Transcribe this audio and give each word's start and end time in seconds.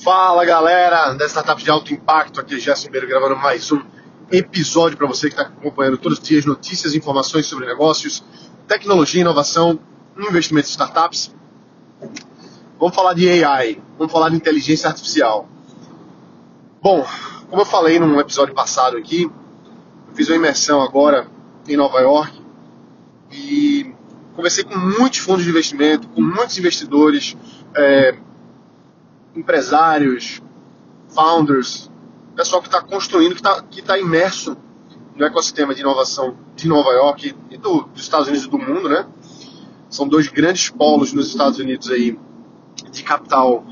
Fala 0.00 0.44
galera 0.44 1.12
da 1.12 1.26
Startup 1.26 1.62
de 1.62 1.70
Alto 1.70 1.92
Impacto, 1.92 2.40
aqui 2.40 2.54
é 2.54 2.58
Gerson 2.58 2.86
Ribeiro 2.86 3.06
gravando 3.06 3.36
mais 3.36 3.70
um 3.70 3.80
episódio 4.32 4.96
para 4.96 5.06
você 5.06 5.28
que 5.28 5.34
está 5.34 5.42
acompanhando 5.42 5.98
todos 5.98 6.18
os 6.18 6.24
dias 6.24 6.46
notícias 6.46 6.94
e 6.94 6.98
informações 6.98 7.46
sobre 7.46 7.66
negócios, 7.66 8.24
tecnologia, 8.66 9.20
inovação, 9.20 9.78
investimentos 10.16 10.70
em 10.70 10.72
startups. 10.72 11.34
Vamos 12.80 12.96
falar 12.96 13.12
de 13.12 13.44
AI, 13.44 13.82
vamos 13.98 14.10
falar 14.10 14.30
de 14.30 14.36
inteligência 14.36 14.88
artificial. 14.88 15.46
Bom, 16.82 17.06
como 17.50 17.60
eu 17.60 17.66
falei 17.66 17.98
num 18.00 18.18
episódio 18.18 18.54
passado 18.54 18.96
aqui, 18.96 19.24
eu 19.24 20.14
fiz 20.14 20.26
uma 20.28 20.36
imersão 20.36 20.80
agora 20.80 21.28
em 21.68 21.76
Nova 21.76 22.00
York 22.00 22.42
e 23.30 23.94
conversei 24.34 24.64
com 24.64 24.76
muitos 24.76 25.18
fundos 25.18 25.44
de 25.44 25.50
investimento, 25.50 26.08
com 26.08 26.22
muitos 26.22 26.58
investidores, 26.58 27.36
é, 27.76 28.16
empresários, 29.34 30.42
founders, 31.08 31.90
pessoal 32.34 32.62
que 32.62 32.68
está 32.68 32.80
construindo, 32.80 33.34
que 33.34 33.80
está 33.80 33.94
tá 33.94 33.98
imerso 33.98 34.56
no 35.14 35.24
ecossistema 35.24 35.74
de 35.74 35.80
inovação 35.80 36.36
de 36.56 36.66
Nova 36.66 36.90
York 36.90 37.34
e 37.50 37.56
do, 37.56 37.82
dos 37.82 38.02
Estados 38.02 38.28
Unidos 38.28 38.46
e 38.46 38.50
do 38.50 38.58
mundo, 38.58 38.88
né? 38.88 39.06
São 39.88 40.08
dois 40.08 40.28
grandes 40.28 40.70
polos 40.70 41.12
nos 41.12 41.28
Estados 41.28 41.58
Unidos 41.58 41.90
aí 41.90 42.18
de 42.90 43.02
capital 43.02 43.64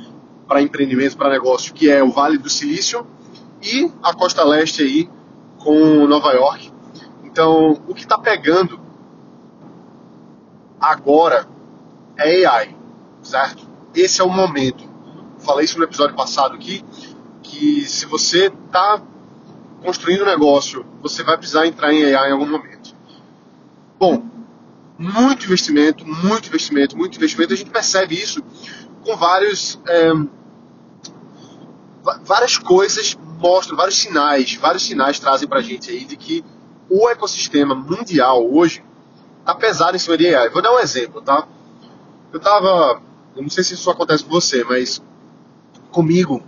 para 0.46 0.60
empreendimento, 0.60 1.16
para 1.16 1.30
negócio, 1.30 1.72
que 1.72 1.90
é 1.90 2.02
o 2.02 2.10
Vale 2.10 2.36
do 2.36 2.50
Silício 2.50 3.06
e 3.62 3.90
a 4.02 4.12
costa 4.14 4.44
leste 4.44 4.82
aí 4.82 5.08
com 5.58 6.06
Nova 6.06 6.32
York. 6.32 6.72
Então, 7.24 7.80
o 7.86 7.94
que 7.94 8.02
está 8.02 8.18
pegando 8.18 8.80
agora 10.80 11.48
é 12.18 12.44
AI, 12.44 12.76
certo? 13.22 13.66
Esse 13.94 14.20
é 14.20 14.24
o 14.24 14.28
momento 14.28 14.89
falei 15.40 15.64
isso 15.64 15.78
no 15.78 15.84
episódio 15.84 16.14
passado 16.14 16.54
aqui, 16.54 16.84
que 17.42 17.84
se 17.86 18.06
você 18.06 18.46
está 18.46 19.02
construindo 19.82 20.22
um 20.22 20.26
negócio, 20.26 20.84
você 21.02 21.22
vai 21.22 21.36
precisar 21.36 21.66
entrar 21.66 21.92
em 21.92 22.14
AI 22.14 22.30
em 22.30 22.32
algum 22.32 22.46
momento. 22.46 22.94
Bom, 23.98 24.24
muito 24.98 25.46
investimento, 25.46 26.06
muito 26.06 26.48
investimento, 26.48 26.96
muito 26.96 27.16
investimento. 27.16 27.52
A 27.52 27.56
gente 27.56 27.70
percebe 27.70 28.14
isso 28.14 28.42
com 29.02 29.16
vários, 29.16 29.80
é, 29.88 30.12
várias 32.24 32.58
coisas 32.58 33.16
mostram, 33.38 33.76
vários 33.76 33.96
sinais, 33.96 34.54
vários 34.56 34.84
sinais 34.84 35.18
trazem 35.18 35.48
para 35.48 35.58
a 35.58 35.62
gente 35.62 35.90
aí 35.90 36.04
de 36.04 36.16
que 36.16 36.44
o 36.88 37.08
ecossistema 37.08 37.74
mundial 37.74 38.46
hoje 38.52 38.84
está 39.38 39.54
pesado 39.54 39.96
em 39.96 39.98
cima 39.98 40.18
de 40.18 40.34
AI. 40.34 40.50
Vou 40.50 40.60
dar 40.60 40.72
um 40.72 40.78
exemplo, 40.78 41.22
tá? 41.22 41.48
Eu 42.32 42.38
estava, 42.38 43.00
não 43.36 43.48
sei 43.48 43.64
se 43.64 43.74
isso 43.74 43.90
acontece 43.90 44.24
com 44.24 44.30
você, 44.30 44.62
mas 44.64 45.02
comigo. 45.90 46.42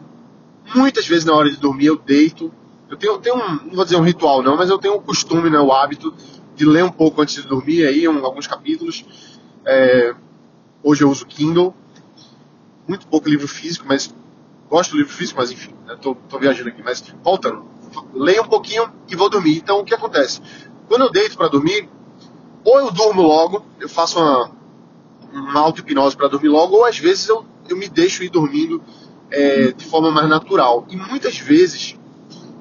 Muitas 0.74 1.06
vezes 1.06 1.24
na 1.24 1.34
hora 1.34 1.50
de 1.50 1.56
dormir 1.56 1.86
eu 1.86 1.96
deito. 1.96 2.52
Eu 2.88 2.96
tenho, 2.96 3.18
tenho 3.18 3.36
um, 3.36 3.66
não 3.66 3.74
vou 3.74 3.84
dizer 3.84 3.96
um 3.96 4.02
ritual 4.02 4.42
não, 4.42 4.56
mas 4.56 4.68
eu 4.68 4.78
tenho 4.78 4.94
o 4.94 5.00
costume, 5.00 5.48
né, 5.48 5.58
o 5.58 5.72
hábito 5.72 6.14
de 6.54 6.64
ler 6.64 6.84
um 6.84 6.90
pouco 6.90 7.22
antes 7.22 7.34
de 7.34 7.48
dormir 7.48 7.86
aí, 7.86 8.06
um, 8.06 8.24
alguns 8.24 8.46
capítulos. 8.46 9.04
É, 9.64 10.14
hoje 10.82 11.02
eu 11.02 11.10
uso 11.10 11.26
Kindle. 11.26 11.74
Muito 12.86 13.06
pouco 13.06 13.28
livro 13.28 13.46
físico, 13.48 13.86
mas 13.88 14.14
gosto 14.68 14.92
do 14.92 14.98
livro 14.98 15.12
físico, 15.12 15.38
mas 15.38 15.50
enfim, 15.50 15.72
né, 15.86 15.96
tô, 16.00 16.14
tô 16.14 16.38
viajando 16.38 16.68
aqui. 16.68 16.82
Mas 16.82 17.02
voltando, 17.22 17.64
leio 18.14 18.42
um 18.42 18.48
pouquinho 18.48 18.90
e 19.08 19.16
vou 19.16 19.30
dormir. 19.30 19.56
Então 19.56 19.80
o 19.80 19.84
que 19.84 19.94
acontece? 19.94 20.40
Quando 20.88 21.02
eu 21.02 21.10
deito 21.10 21.36
para 21.36 21.48
dormir, 21.48 21.88
ou 22.64 22.78
eu 22.78 22.90
durmo 22.90 23.22
logo, 23.22 23.64
eu 23.80 23.88
faço 23.88 24.18
uma, 24.18 24.50
uma 25.32 25.60
auto-hipnose 25.60 26.16
para 26.16 26.28
dormir 26.28 26.48
logo, 26.48 26.76
ou 26.76 26.84
às 26.84 26.98
vezes 26.98 27.28
eu, 27.28 27.44
eu 27.68 27.76
me 27.76 27.88
deixo 27.88 28.22
ir 28.22 28.28
dormindo 28.28 28.82
é, 29.32 29.72
de 29.72 29.84
forma 29.86 30.10
mais 30.10 30.28
natural. 30.28 30.86
E 30.88 30.96
muitas 30.96 31.38
vezes 31.38 31.98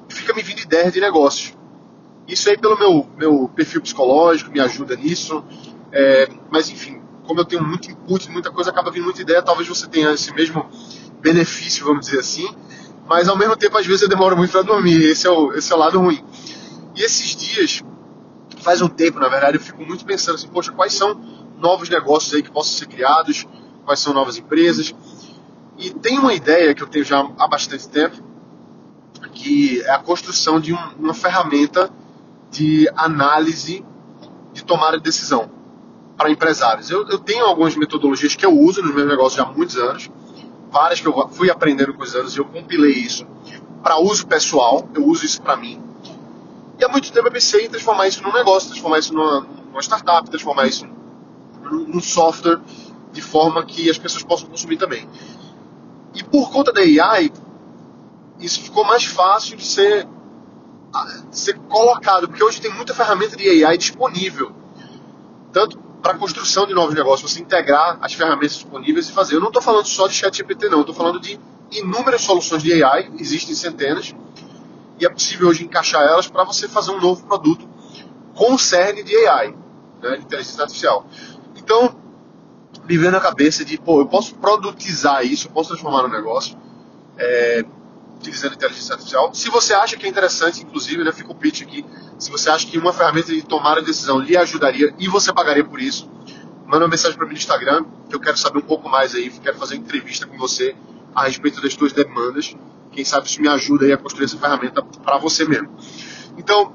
fica 0.08 0.34
me 0.34 0.42
vindo 0.42 0.60
ideias 0.60 0.92
de 0.92 1.00
negócios. 1.00 1.54
Isso 2.26 2.48
aí, 2.48 2.56
pelo 2.56 2.78
meu, 2.78 3.06
meu 3.16 3.48
perfil 3.54 3.82
psicológico, 3.82 4.50
me 4.50 4.60
ajuda 4.60 4.96
nisso. 4.96 5.44
É, 5.92 6.28
mas, 6.50 6.70
enfim, 6.70 7.00
como 7.26 7.40
eu 7.40 7.44
tenho 7.44 7.62
muito 7.62 7.90
input, 7.90 8.30
muita 8.30 8.50
coisa, 8.50 8.70
acaba 8.70 8.90
vindo 8.90 9.04
muita 9.04 9.20
ideia. 9.20 9.42
Talvez 9.42 9.68
você 9.68 9.86
tenha 9.86 10.12
esse 10.12 10.32
mesmo 10.32 10.68
benefício, 11.20 11.84
vamos 11.84 12.06
dizer 12.06 12.20
assim. 12.20 12.48
Mas, 13.06 13.28
ao 13.28 13.36
mesmo 13.36 13.56
tempo, 13.56 13.76
às 13.76 13.86
vezes 13.86 14.02
eu 14.02 14.08
demoro 14.08 14.36
muito 14.36 14.50
para 14.50 14.62
dormir. 14.62 15.02
Esse 15.04 15.26
é, 15.26 15.30
o, 15.30 15.52
esse 15.52 15.70
é 15.70 15.76
o 15.76 15.78
lado 15.78 16.00
ruim. 16.00 16.24
E 16.96 17.02
esses 17.02 17.36
dias, 17.36 17.82
faz 18.62 18.80
um 18.80 18.88
tempo, 18.88 19.18
na 19.18 19.28
verdade, 19.28 19.58
eu 19.58 19.60
fico 19.60 19.84
muito 19.84 20.04
pensando 20.04 20.36
assim, 20.36 20.48
poxa, 20.48 20.72
quais 20.72 20.94
são 20.94 21.20
novos 21.58 21.88
negócios 21.88 22.32
aí 22.34 22.42
que 22.42 22.50
possam 22.50 22.78
ser 22.78 22.86
criados? 22.86 23.46
Quais 23.84 23.98
são 24.00 24.14
novas 24.14 24.38
empresas? 24.38 24.94
E 25.82 25.90
tem 25.90 26.16
uma 26.16 26.32
ideia 26.32 26.72
que 26.76 26.82
eu 26.84 26.86
tenho 26.86 27.04
já 27.04 27.28
há 27.36 27.48
bastante 27.48 27.88
tempo, 27.88 28.16
que 29.32 29.82
é 29.82 29.90
a 29.90 29.98
construção 29.98 30.60
de 30.60 30.72
um, 30.72 30.78
uma 30.96 31.12
ferramenta 31.12 31.90
de 32.52 32.88
análise 32.94 33.84
de 34.52 34.64
tomada 34.64 34.96
de 34.96 35.02
decisão 35.02 35.50
para 36.16 36.30
empresários. 36.30 36.88
Eu, 36.88 37.08
eu, 37.08 37.18
tenho 37.18 37.44
algumas 37.44 37.74
metodologias 37.74 38.36
que 38.36 38.46
eu 38.46 38.56
uso 38.56 38.80
nos 38.80 38.94
meus 38.94 39.08
negócios 39.08 39.34
já 39.34 39.42
há 39.42 39.52
muitos 39.52 39.76
anos, 39.76 40.08
várias 40.70 41.00
que 41.00 41.08
eu 41.08 41.28
fui 41.30 41.50
aprendendo 41.50 41.92
com 41.94 42.04
os 42.04 42.14
anos 42.14 42.36
e 42.36 42.38
eu 42.38 42.44
compilei 42.44 42.92
isso 42.92 43.26
para 43.82 43.98
uso 43.98 44.24
pessoal, 44.28 44.88
eu 44.94 45.04
uso 45.04 45.24
isso 45.24 45.42
para 45.42 45.56
mim. 45.56 45.82
E 46.78 46.84
há 46.84 46.88
muito 46.88 47.10
tempo 47.10 47.26
eu 47.26 47.32
pensei 47.32 47.66
em 47.66 47.68
transformar 47.68 48.06
isso 48.06 48.22
num 48.22 48.32
negócio, 48.32 48.68
transformar 48.68 49.00
isso 49.00 49.12
numa, 49.12 49.40
numa 49.40 49.82
startup, 49.82 50.30
transformar 50.30 50.68
isso 50.68 50.86
num, 51.64 51.88
num 51.88 52.00
software 52.00 52.60
de 53.12 53.20
forma 53.20 53.64
que 53.64 53.90
as 53.90 53.98
pessoas 53.98 54.22
possam 54.22 54.48
consumir 54.48 54.76
também. 54.76 55.08
E 56.14 56.22
por 56.22 56.50
conta 56.50 56.72
da 56.72 56.80
AI, 56.80 57.32
isso 58.38 58.60
ficou 58.60 58.84
mais 58.84 59.04
fácil 59.04 59.56
de 59.56 59.64
ser, 59.64 60.06
de 61.30 61.38
ser 61.38 61.58
colocado, 61.68 62.28
porque 62.28 62.42
hoje 62.42 62.60
tem 62.60 62.72
muita 62.72 62.94
ferramenta 62.94 63.36
de 63.36 63.64
AI 63.64 63.78
disponível, 63.78 64.52
tanto 65.52 65.78
para 66.02 66.12
a 66.12 66.18
construção 66.18 66.66
de 66.66 66.74
novos 66.74 66.94
negócios, 66.94 67.30
você 67.30 67.40
integrar 67.40 67.96
as 68.02 68.12
ferramentas 68.12 68.54
disponíveis 68.54 69.08
e 69.08 69.12
fazer. 69.12 69.36
Eu 69.36 69.40
não 69.40 69.48
estou 69.48 69.62
falando 69.62 69.86
só 69.86 70.08
de 70.08 70.14
ChatGPT, 70.14 70.68
não, 70.68 70.80
estou 70.80 70.94
falando 70.94 71.20
de 71.20 71.38
inúmeras 71.70 72.22
soluções 72.22 72.62
de 72.62 72.82
AI, 72.82 73.10
existem 73.18 73.54
centenas, 73.54 74.14
e 74.98 75.06
é 75.06 75.08
possível 75.08 75.48
hoje 75.48 75.64
encaixar 75.64 76.02
elas 76.02 76.26
para 76.26 76.44
você 76.44 76.68
fazer 76.68 76.90
um 76.90 77.00
novo 77.00 77.24
produto 77.24 77.66
com 78.34 78.58
cerne 78.58 79.02
de 79.02 79.16
AI, 79.26 79.54
né, 80.02 80.16
de 80.16 80.24
inteligência 80.24 80.62
artificial. 80.62 81.06
Então, 81.56 81.94
me 82.88 82.98
veio 82.98 83.12
na 83.12 83.20
cabeça 83.20 83.64
de, 83.64 83.78
pô, 83.78 84.00
eu 84.00 84.06
posso 84.06 84.34
produtizar 84.34 85.24
isso, 85.24 85.48
eu 85.48 85.52
posso 85.52 85.70
transformar 85.70 86.02
no 86.02 86.08
negócio, 86.08 86.56
é, 87.16 87.64
utilizando 88.16 88.54
inteligência 88.54 88.94
artificial. 88.94 89.32
Se 89.34 89.48
você 89.50 89.74
acha 89.74 89.96
que 89.96 90.06
é 90.06 90.08
interessante, 90.08 90.62
inclusive, 90.62 91.02
né, 91.04 91.12
fica 91.12 91.30
o 91.30 91.34
pitch 91.34 91.62
aqui, 91.62 91.84
se 92.18 92.30
você 92.30 92.50
acha 92.50 92.66
que 92.66 92.78
uma 92.78 92.92
ferramenta 92.92 93.32
de 93.32 93.42
tomar 93.42 93.78
a 93.78 93.80
decisão 93.80 94.18
lhe 94.18 94.36
ajudaria 94.36 94.94
e 94.98 95.08
você 95.08 95.32
pagaria 95.32 95.64
por 95.64 95.80
isso, 95.80 96.10
manda 96.66 96.84
uma 96.84 96.88
mensagem 96.88 97.16
para 97.16 97.26
mim 97.26 97.32
no 97.32 97.38
Instagram, 97.38 97.84
que 98.08 98.14
eu 98.14 98.20
quero 98.20 98.36
saber 98.36 98.58
um 98.58 98.62
pouco 98.62 98.88
mais 98.88 99.14
aí, 99.14 99.30
quero 99.30 99.58
fazer 99.58 99.74
uma 99.74 99.84
entrevista 99.84 100.26
com 100.26 100.36
você 100.36 100.74
a 101.14 101.24
respeito 101.24 101.60
das 101.60 101.74
suas 101.74 101.92
demandas. 101.92 102.56
Quem 102.90 103.04
sabe 103.04 103.26
isso 103.26 103.40
me 103.40 103.48
ajuda 103.48 103.86
aí 103.86 103.92
a 103.92 103.96
construir 103.96 104.26
essa 104.26 104.38
ferramenta 104.38 104.82
para 104.82 105.18
você 105.18 105.44
mesmo. 105.44 105.70
Então, 106.36 106.72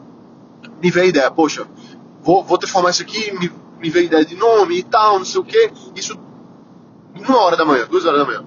me 0.81 0.91
veio 0.91 1.05
a 1.05 1.09
ideia, 1.09 1.31
poxa, 1.31 1.67
vou, 2.21 2.43
vou 2.43 2.57
transformar 2.57 2.91
isso 2.91 3.01
aqui, 3.01 3.31
me 3.31 3.51
me 3.79 3.89
veio 3.89 4.05
ideia 4.05 4.25
de 4.25 4.35
nome 4.35 4.79
e 4.79 4.83
tal, 4.83 5.19
não 5.19 5.25
sei 5.25 5.41
o 5.41 5.43
que. 5.43 5.71
Isso 5.95 6.17
uma 7.15 7.39
hora 7.39 7.57
da 7.57 7.65
manhã, 7.65 7.87
duas 7.89 8.05
horas 8.05 8.19
da 8.19 8.25
manhã. 8.25 8.45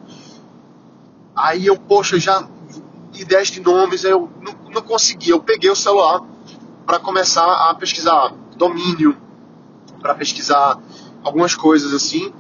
Aí 1.35 1.67
eu, 1.67 1.77
poxa, 1.77 2.19
já 2.19 2.47
ideias 3.15 3.49
de 3.49 3.61
nomes, 3.61 4.05
eu 4.05 4.31
não, 4.41 4.73
não 4.73 4.83
consegui. 4.83 5.31
Eu 5.31 5.41
peguei 5.41 5.71
o 5.71 5.77
celular 5.77 6.21
para 6.87 6.99
começar 6.99 7.71
a 7.71 7.75
pesquisar 7.75 8.33
domínio, 8.57 9.17
para 10.01 10.15
pesquisar 10.15 10.79
algumas 11.23 11.55
coisas 11.55 11.93
assim. 11.93 12.33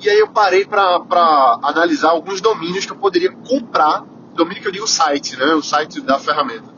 E 0.00 0.08
aí 0.08 0.18
eu 0.18 0.28
parei 0.28 0.64
para 0.64 1.58
analisar 1.62 2.10
alguns 2.10 2.40
domínios 2.40 2.84
que 2.84 2.92
eu 2.92 2.96
poderia 2.96 3.32
comprar. 3.32 4.04
Domínio 4.34 4.60
que 4.60 4.68
eu 4.68 4.72
digo 4.72 4.86
site, 4.86 5.36
né? 5.36 5.54
O 5.54 5.62
site 5.62 6.00
da 6.00 6.18
ferramenta. 6.18 6.74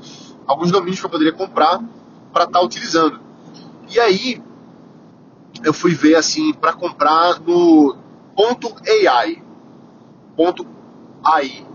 Alguns 0.46 0.70
domínios 0.70 1.00
que 1.00 1.06
eu 1.06 1.10
poderia 1.10 1.32
comprar 1.32 1.80
para 2.32 2.44
estar 2.44 2.58
tá 2.58 2.64
utilizando. 2.64 3.18
E 3.88 3.98
aí 3.98 4.42
eu 5.62 5.72
fui 5.72 5.94
ver 5.94 6.14
assim 6.14 6.52
para 6.52 6.72
comprar 6.72 7.40
no 7.40 7.96
ponto 8.34 8.74
.ai, 9.08 9.42
ponto 10.36 10.66
.ai, 11.24 11.66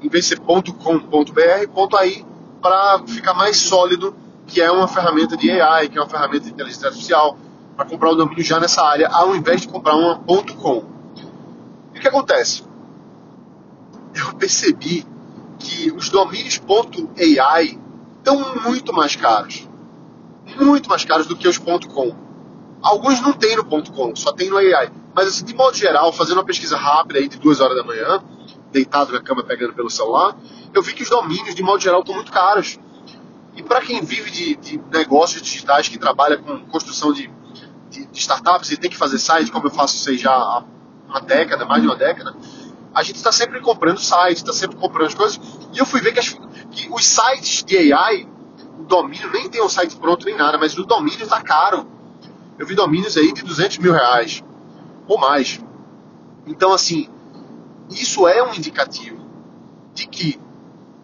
em 0.00 0.08
vez 0.08 0.24
de 0.24 0.30
ser 0.30 0.40
ponto 0.40 0.72
.com, 0.74 0.98
ponto 0.98 1.32
.br, 1.32 1.68
ponto 1.74 1.96
.ai 1.96 2.24
para 2.60 3.02
ficar 3.06 3.34
mais 3.34 3.56
sólido, 3.56 4.14
que 4.46 4.60
é 4.60 4.70
uma 4.70 4.88
ferramenta 4.88 5.36
de 5.36 5.50
AI, 5.50 5.88
que 5.88 5.98
é 5.98 6.00
uma 6.00 6.08
ferramenta 6.08 6.40
de 6.40 6.50
inteligência 6.50 6.88
artificial, 6.88 7.36
para 7.76 7.84
comprar 7.84 8.10
o 8.10 8.14
domínio 8.16 8.42
já 8.42 8.58
nessa 8.58 8.82
área, 8.82 9.08
ao 9.08 9.36
invés 9.36 9.60
de 9.60 9.68
comprar 9.68 9.94
uma 9.94 10.18
ponto 10.18 10.54
.com. 10.56 10.84
E 11.94 11.98
o 11.98 12.00
que 12.00 12.08
acontece? 12.08 12.64
Eu 14.14 14.34
percebi 14.34 15.06
que 15.58 15.92
os 15.92 16.08
domínios 16.08 16.58
ponto 16.58 17.08
.ai 17.40 17.78
estão 18.18 18.62
muito 18.62 18.92
mais 18.92 19.14
caros, 19.14 19.68
muito 20.60 20.88
mais 20.88 21.04
caros 21.04 21.26
do 21.26 21.36
que 21.36 21.46
os 21.46 21.58
ponto 21.58 21.88
.com 21.88 22.27
Alguns 22.82 23.20
não 23.20 23.32
tem 23.32 23.56
no 23.56 23.64
ponto 23.64 23.92
.com, 23.92 24.14
só 24.14 24.32
tem 24.32 24.50
no 24.50 24.56
AI. 24.56 24.90
Mas 25.14 25.28
assim, 25.28 25.44
de 25.44 25.54
modo 25.54 25.76
geral, 25.76 26.12
fazendo 26.12 26.38
uma 26.38 26.44
pesquisa 26.44 26.76
rápida 26.76 27.18
aí 27.18 27.28
de 27.28 27.38
duas 27.38 27.60
horas 27.60 27.76
da 27.76 27.82
manhã, 27.82 28.22
deitado 28.70 29.12
na 29.12 29.20
cama 29.20 29.42
pegando 29.42 29.72
pelo 29.72 29.90
celular, 29.90 30.36
eu 30.72 30.82
vi 30.82 30.92
que 30.92 31.02
os 31.02 31.10
domínios, 31.10 31.54
de 31.54 31.62
modo 31.62 31.82
geral, 31.82 32.00
estão 32.00 32.14
muito 32.14 32.30
caros. 32.30 32.78
E 33.56 33.62
para 33.62 33.80
quem 33.80 34.00
vive 34.02 34.30
de, 34.30 34.56
de, 34.56 34.80
negócios 34.92 35.42
digitais, 35.42 35.88
que 35.88 35.98
trabalha 35.98 36.38
com 36.38 36.60
construção 36.66 37.12
de, 37.12 37.28
de, 37.90 38.06
de, 38.06 38.18
startups 38.18 38.70
e 38.70 38.76
tem 38.76 38.90
que 38.90 38.96
fazer 38.96 39.18
site, 39.18 39.50
como 39.50 39.66
eu 39.66 39.70
faço 39.70 40.08
aí 40.08 40.16
já 40.16 40.32
há 40.32 40.62
uma 41.08 41.20
década, 41.20 41.64
mais 41.64 41.82
de 41.82 41.88
uma 41.88 41.96
década, 41.96 42.36
a 42.94 43.02
gente 43.02 43.16
está 43.16 43.32
sempre 43.32 43.60
comprando 43.60 43.98
sites, 43.98 44.38
está 44.38 44.52
sempre 44.52 44.76
comprando 44.76 45.06
as 45.06 45.14
coisas. 45.14 45.40
E 45.72 45.78
eu 45.78 45.86
fui 45.86 46.00
ver 46.00 46.12
que, 46.12 46.20
as, 46.20 46.38
que 46.70 46.88
os 46.90 47.04
sites 47.04 47.64
de 47.64 47.92
AI, 47.92 48.28
o 48.78 48.84
domínio, 48.84 49.30
nem 49.32 49.48
tem 49.48 49.62
um 49.62 49.68
site 49.68 49.96
pronto 49.96 50.24
nem 50.24 50.36
nada, 50.36 50.56
mas 50.58 50.78
o 50.78 50.84
domínio 50.84 51.24
está 51.24 51.40
caro. 51.40 51.97
Eu 52.58 52.66
vi 52.66 52.74
domínios 52.74 53.16
aí 53.16 53.32
de 53.32 53.42
200 53.42 53.78
mil 53.78 53.92
reais 53.92 54.42
ou 55.06 55.18
mais. 55.18 55.60
Então, 56.46 56.72
assim, 56.72 57.08
isso 57.90 58.26
é 58.26 58.42
um 58.42 58.54
indicativo 58.54 59.18
de 59.94 60.06
que, 60.06 60.40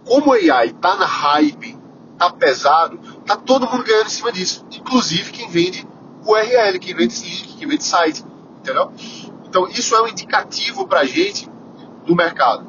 como 0.05 0.31
o 0.31 0.33
AI 0.33 0.69
está 0.69 0.97
na 0.97 1.07
hype, 1.07 1.79
está 2.13 2.31
pesado, 2.31 2.99
está 3.21 3.37
todo 3.37 3.69
mundo 3.69 3.85
ganhando 3.85 4.07
em 4.07 4.11
cima 4.11 4.33
disso. 4.33 4.67
Inclusive 4.73 5.31
quem 5.31 5.49
vende 5.49 5.87
URL, 6.27 6.79
quem 6.79 6.95
vende 6.95 7.23
link, 7.23 7.57
quem 7.57 7.69
vende 7.69 7.85
site. 7.85 8.25
Entendeu? 8.59 8.93
Então, 9.45 9.69
isso 9.69 9.95
é 9.95 10.03
um 10.03 10.09
indicativo 10.09 10.87
para 10.87 11.01
a 11.01 11.05
gente 11.05 11.49
do 12.05 12.17
mercado. 12.17 12.67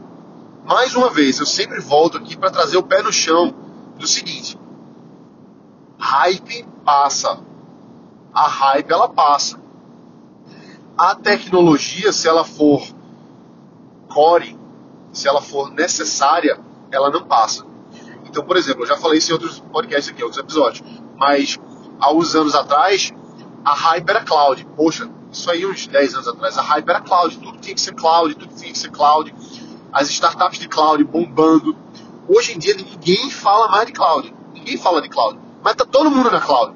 Mais 0.66 0.96
uma 0.96 1.10
vez, 1.10 1.40
eu 1.40 1.46
sempre 1.46 1.80
volto 1.80 2.18
aqui 2.18 2.36
para 2.36 2.52
trazer 2.52 2.78
o 2.78 2.84
pé 2.84 3.02
no 3.02 3.14
chão 3.14 3.54
do 3.98 4.08
seguinte: 4.08 4.60
hype 5.98 6.66
passa. 6.84 7.40
A 8.36 8.48
hype 8.50 8.92
ela 8.92 9.08
passa. 9.08 9.58
A 10.98 11.16
tecnologia, 11.16 12.12
se 12.12 12.28
ela 12.28 12.44
for 12.44 12.86
core, 14.10 14.60
se 15.14 15.28
ela 15.28 15.42
for 15.42 15.72
necessária, 15.72 16.60
ela 16.92 17.10
não 17.10 17.24
passa. 17.24 17.66
Então, 18.26 18.44
por 18.44 18.58
exemplo, 18.58 18.84
eu 18.84 18.88
já 18.88 18.98
falei 18.98 19.20
isso 19.20 19.32
em 19.32 19.34
outros 19.34 19.60
podcasts 19.60 20.10
aqui, 20.10 20.22
outros 20.22 20.42
episódios, 20.42 20.84
mas 21.18 21.58
há 22.00 22.12
uns 22.14 22.36
anos 22.36 22.54
atrás, 22.54 23.14
a 23.64 23.74
hype 23.74 24.10
era 24.10 24.22
cloud. 24.24 24.68
Poxa, 24.76 25.10
isso 25.32 25.50
aí 25.50 25.66
uns 25.66 25.88
10 25.88 26.16
anos 26.16 26.28
atrás, 26.28 26.58
a 26.58 26.62
hype 26.62 26.90
era 26.90 27.00
cloud, 27.00 27.38
tudo 27.38 27.58
tinha 27.60 27.74
que 27.74 27.82
ser 27.82 27.94
cloud, 27.94 28.36
tudo 28.36 28.54
tinha 28.54 28.72
que 28.72 28.78
ser 28.78 28.92
cloud, 28.92 29.34
as 29.94 30.10
startups 30.10 30.60
de 30.60 30.68
cloud 30.68 31.02
bombando. 31.06 31.76
Hoje 32.28 32.54
em 32.54 32.60
dia 32.60 32.76
ninguém 32.76 33.30
fala 33.30 33.70
mais 33.70 33.86
de 33.88 33.94
cloud, 33.94 34.36
ninguém 34.54 34.78
fala 34.78 35.02
de 35.02 35.08
cloud, 35.08 35.40
mas 35.64 35.76
tá 35.76 35.86
todo 35.86 36.12
mundo 36.12 36.30
na 36.30 36.42
cloud. 36.42 36.76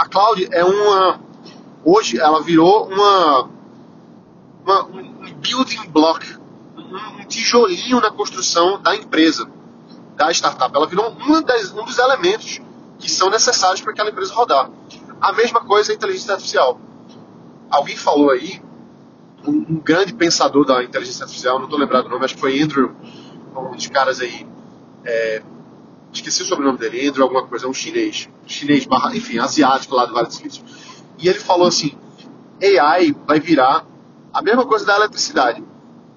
A 0.00 0.08
cloud 0.08 0.48
é 0.50 0.64
uma, 0.64 1.20
hoje 1.84 2.18
ela 2.18 2.42
virou 2.42 2.88
uma, 2.88 3.50
uma 4.64 4.84
um 4.86 5.34
building 5.34 5.90
block 5.90 6.26
um, 6.74 7.26
tijolinho 7.26 8.00
na 8.00 8.10
construção 8.10 8.80
da 8.80 8.96
empresa, 8.96 9.46
da 10.16 10.30
startup. 10.30 10.74
Ela 10.74 10.86
virou 10.86 11.14
um, 11.20 11.42
das, 11.42 11.70
um 11.72 11.84
dos 11.84 11.98
elementos 11.98 12.62
que 12.98 13.10
são 13.10 13.28
necessários 13.28 13.82
para 13.82 13.92
aquela 13.92 14.08
empresa 14.08 14.32
rodar. 14.32 14.70
A 15.20 15.34
mesma 15.34 15.60
coisa 15.60 15.92
a 15.92 15.94
inteligência 15.94 16.32
artificial. 16.32 16.80
Alguém 17.70 17.94
falou 17.94 18.30
aí, 18.30 18.62
um, 19.46 19.52
um 19.52 19.80
grande 19.80 20.14
pensador 20.14 20.64
da 20.64 20.82
inteligência 20.82 21.24
artificial, 21.24 21.58
não 21.58 21.66
estou 21.66 21.78
lembrado 21.78 22.06
o 22.06 22.08
nome, 22.08 22.24
acho 22.24 22.36
que 22.36 22.40
foi 22.40 22.58
Andrew, 22.58 22.96
um 23.54 23.76
dos 23.76 23.86
caras 23.88 24.18
aí, 24.18 24.48
é, 25.04 25.42
esqueci 26.12 26.42
o 26.42 26.46
sobrenome 26.46 26.78
dele, 26.78 27.08
Andrew 27.08 27.22
alguma 27.22 27.46
coisa, 27.46 27.66
é 27.66 27.68
um 27.68 27.74
chinês, 27.74 28.28
chinês, 28.46 28.86
barra, 28.86 29.14
enfim, 29.16 29.38
asiático 29.38 29.94
lá 29.94 30.06
do 30.06 30.12
Vale 30.12 30.28
do 30.28 30.34
Silício. 30.34 30.64
E 31.18 31.28
ele 31.28 31.38
falou 31.38 31.68
assim, 31.68 31.96
AI 32.62 33.14
vai 33.26 33.40
virar 33.40 33.86
a 34.32 34.42
mesma 34.42 34.64
coisa 34.66 34.84
da 34.86 34.96
eletricidade 34.96 35.64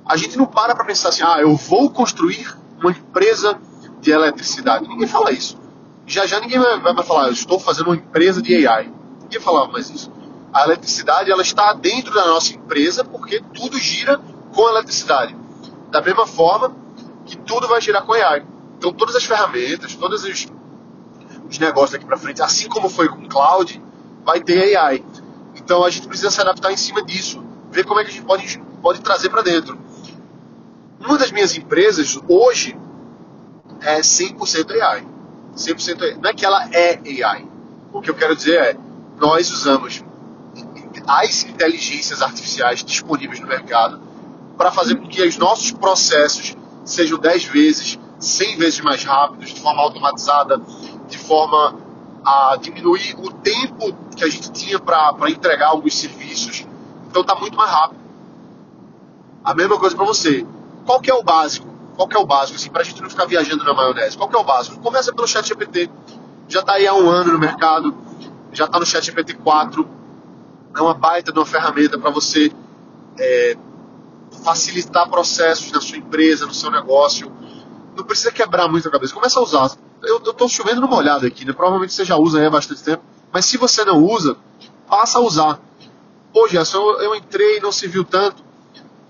a 0.05 0.17
gente 0.17 0.37
não 0.37 0.45
para 0.45 0.75
para 0.75 0.85
pensar 0.85 1.09
assim, 1.09 1.23
ah, 1.23 1.39
eu 1.39 1.55
vou 1.55 1.89
construir 1.89 2.55
uma 2.79 2.91
empresa 2.91 3.59
de 4.01 4.11
eletricidade. 4.11 4.87
Ninguém 4.87 5.07
fala 5.07 5.31
isso. 5.31 5.57
Já 6.05 6.25
já 6.25 6.39
ninguém 6.39 6.59
vai, 6.59 7.03
falar, 7.03 7.27
eu 7.27 7.33
estou 7.33 7.59
fazendo 7.59 7.87
uma 7.87 7.95
empresa 7.95 8.41
de 8.41 8.67
AI. 8.67 8.91
Ninguém 9.21 9.39
falava 9.39 9.71
mais 9.71 9.89
isso. 9.89 10.11
A 10.53 10.65
eletricidade 10.65 11.31
ela 11.31 11.41
está 11.41 11.73
dentro 11.73 12.13
da 12.13 12.27
nossa 12.27 12.53
empresa 12.53 13.03
porque 13.03 13.41
tudo 13.53 13.77
gira 13.77 14.19
com 14.53 14.69
eletricidade. 14.69 15.35
Da 15.89 16.01
mesma 16.01 16.27
forma 16.27 16.75
que 17.25 17.37
tudo 17.37 17.67
vai 17.67 17.79
girar 17.79 18.03
com 18.03 18.13
AI. 18.13 18.45
Então 18.83 18.91
todas 18.91 19.15
as 19.15 19.23
ferramentas, 19.23 19.95
todos 19.95 20.25
os, 20.25 20.45
os 21.49 21.57
negócios 21.57 21.91
daqui 21.91 22.05
para 22.05 22.17
frente, 22.17 22.41
assim 22.41 22.67
como 22.67 22.89
foi 22.89 23.07
com 23.07 23.25
cloud, 23.29 23.81
vai 24.25 24.41
ter 24.41 24.75
AI. 24.75 25.01
Então 25.55 25.85
a 25.85 25.89
gente 25.89 26.05
precisa 26.05 26.29
se 26.29 26.41
adaptar 26.41 26.69
em 26.69 26.75
cima 26.75 27.01
disso, 27.01 27.41
ver 27.71 27.85
como 27.85 28.01
é 28.01 28.03
que 28.03 28.09
a 28.09 28.13
gente 28.13 28.25
pode, 28.25 28.61
pode 28.81 28.99
trazer 28.99 29.29
para 29.29 29.41
dentro. 29.41 29.79
Uma 30.99 31.17
das 31.17 31.31
minhas 31.31 31.55
empresas 31.55 32.19
hoje 32.27 32.77
é 33.79 34.01
100% 34.01 34.81
AI. 34.81 35.07
100% 35.55 36.01
AI. 36.01 36.17
Não 36.21 36.29
é 36.29 36.33
que 36.33 36.45
ela 36.45 36.67
é 36.73 36.99
AI. 37.23 37.47
O 37.93 38.01
que 38.01 38.09
eu 38.09 38.15
quero 38.15 38.35
dizer 38.35 38.57
é, 38.57 38.77
nós 39.17 39.49
usamos 39.49 40.03
as 41.07 41.45
inteligências 41.45 42.21
artificiais 42.21 42.83
disponíveis 42.83 43.39
no 43.39 43.47
mercado 43.47 44.01
para 44.57 44.73
fazer 44.73 44.95
com 44.97 45.07
que 45.07 45.25
os 45.25 45.37
nossos 45.37 45.71
processos 45.71 46.57
sejam 46.83 47.17
10 47.17 47.45
vezes, 47.45 47.97
100 48.23 48.57
vezes 48.57 48.81
mais 48.81 49.03
rápidos, 49.03 49.53
de 49.53 49.59
forma 49.59 49.81
automatizada, 49.81 50.61
de 51.07 51.17
forma 51.17 51.75
a 52.25 52.57
diminuir 52.61 53.15
o 53.19 53.31
tempo 53.31 53.93
que 54.15 54.23
a 54.23 54.29
gente 54.29 54.51
tinha 54.51 54.79
para 54.79 55.29
entregar 55.29 55.67
alguns 55.67 55.95
serviços. 55.95 56.65
Então 57.09 57.21
está 57.21 57.35
muito 57.35 57.57
mais 57.57 57.69
rápido. 57.69 58.01
A 59.43 59.53
mesma 59.53 59.77
coisa 59.77 59.95
para 59.95 60.05
você 60.05 60.45
qual 60.85 60.99
que 60.99 61.09
é 61.09 61.13
o 61.13 61.23
básico? 61.23 61.67
Qual 61.95 62.07
que 62.07 62.15
é 62.15 62.19
o 62.19 62.25
básico, 62.25 62.57
assim, 62.57 62.69
pra 62.69 62.83
gente 62.83 63.01
não 63.01 63.09
ficar 63.09 63.25
viajando 63.25 63.63
na 63.63 63.73
maionese? 63.73 64.17
Qual 64.17 64.27
que 64.27 64.35
é 64.35 64.39
o 64.39 64.43
básico? 64.43 64.79
Começa 64.79 65.13
pelo 65.13 65.27
chat 65.27 65.47
GPT. 65.47 65.89
Já 66.47 66.59
está 66.59 66.73
aí 66.73 66.87
há 66.87 66.93
um 66.93 67.09
ano 67.09 67.33
no 67.33 67.39
mercado, 67.39 67.95
já 68.51 68.65
está 68.65 68.79
no 68.79 68.85
chat 68.85 69.05
GPT 69.05 69.35
4. 69.35 69.87
É 70.75 70.81
uma 70.81 70.93
baita 70.93 71.31
de 71.31 71.39
uma 71.39 71.45
ferramenta 71.45 71.97
para 71.97 72.09
você 72.09 72.51
é, 73.17 73.55
facilitar 74.43 75.07
processos 75.09 75.71
na 75.71 75.79
sua 75.79 75.97
empresa, 75.97 76.45
no 76.45 76.53
seu 76.53 76.71
negócio. 76.71 77.31
Não 77.95 78.03
precisa 78.03 78.31
quebrar 78.31 78.67
muito 78.67 78.87
a 78.87 78.91
cabeça. 78.91 79.13
Começa 79.13 79.39
a 79.39 79.43
usar. 79.43 79.71
Eu 80.01 80.17
estou 80.17 80.49
chovendo 80.49 80.81
numa 80.81 80.95
olhada 80.95 81.25
aqui, 81.27 81.45
né? 81.45 81.53
Provavelmente 81.53 81.93
você 81.93 82.03
já 82.03 82.17
usa 82.17 82.39
aí 82.39 82.45
há 82.45 82.49
bastante 82.49 82.83
tempo. 82.83 83.03
Mas 83.31 83.45
se 83.45 83.57
você 83.57 83.85
não 83.85 84.03
usa, 84.03 84.37
passa 84.87 85.19
a 85.19 85.21
usar. 85.21 85.59
Pô, 86.33 86.47
Gerson, 86.47 86.77
eu, 86.77 87.01
eu 87.01 87.15
entrei 87.15 87.57
e 87.57 87.59
não 87.61 87.71
se 87.71 87.87
viu 87.87 88.03
tanto. 88.03 88.43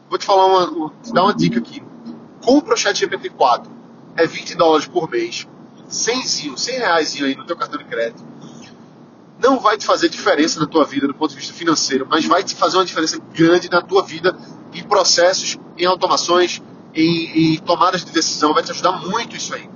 Vou 0.10 0.18
te 0.18 0.26
falar 0.26 0.46
uma, 0.46 0.92
te 1.02 1.12
dar 1.12 1.24
uma 1.24 1.34
dica 1.34 1.60
aqui. 1.60 1.82
Compra 2.44 2.74
o 2.74 2.78
ChatGPT 2.78 3.30
4. 3.30 3.72
É 4.16 4.28
20 4.28 4.56
dólares 4.56 4.86
por 4.86 5.10
mês. 5.10 5.48
100, 5.88 6.58
100 6.58 6.78
reais 6.78 7.16
aí 7.22 7.36
no 7.36 7.46
teu 7.46 7.56
cartão 7.56 7.78
de 7.78 7.86
crédito. 7.86 8.24
Não 9.40 9.60
vai 9.60 9.78
te 9.78 9.86
fazer 9.86 10.10
diferença 10.10 10.60
na 10.60 10.66
tua 10.66 10.86
vida 10.86 11.08
do 11.08 11.14
ponto 11.14 11.32
de 11.32 11.38
vista 11.38 11.54
financeiro, 11.54 12.08
mas 12.10 12.26
vai 12.26 12.44
te 12.44 12.56
fazer 12.56 12.78
uma 12.78 12.86
diferença 12.86 13.20
grande 13.34 13.70
na 13.70 13.82
tua 13.82 14.04
vida 14.04 14.38
em 14.74 14.84
processos, 14.84 15.58
em 15.78 15.86
automações, 15.86 16.62
em, 16.94 17.54
em 17.54 17.58
tomadas 17.60 18.04
de 18.04 18.12
decisão. 18.12 18.54
Vai 18.54 18.64
te 18.64 18.72
ajudar 18.72 18.94
muito 18.94 19.36
isso 19.36 19.54
aí. 19.54 19.70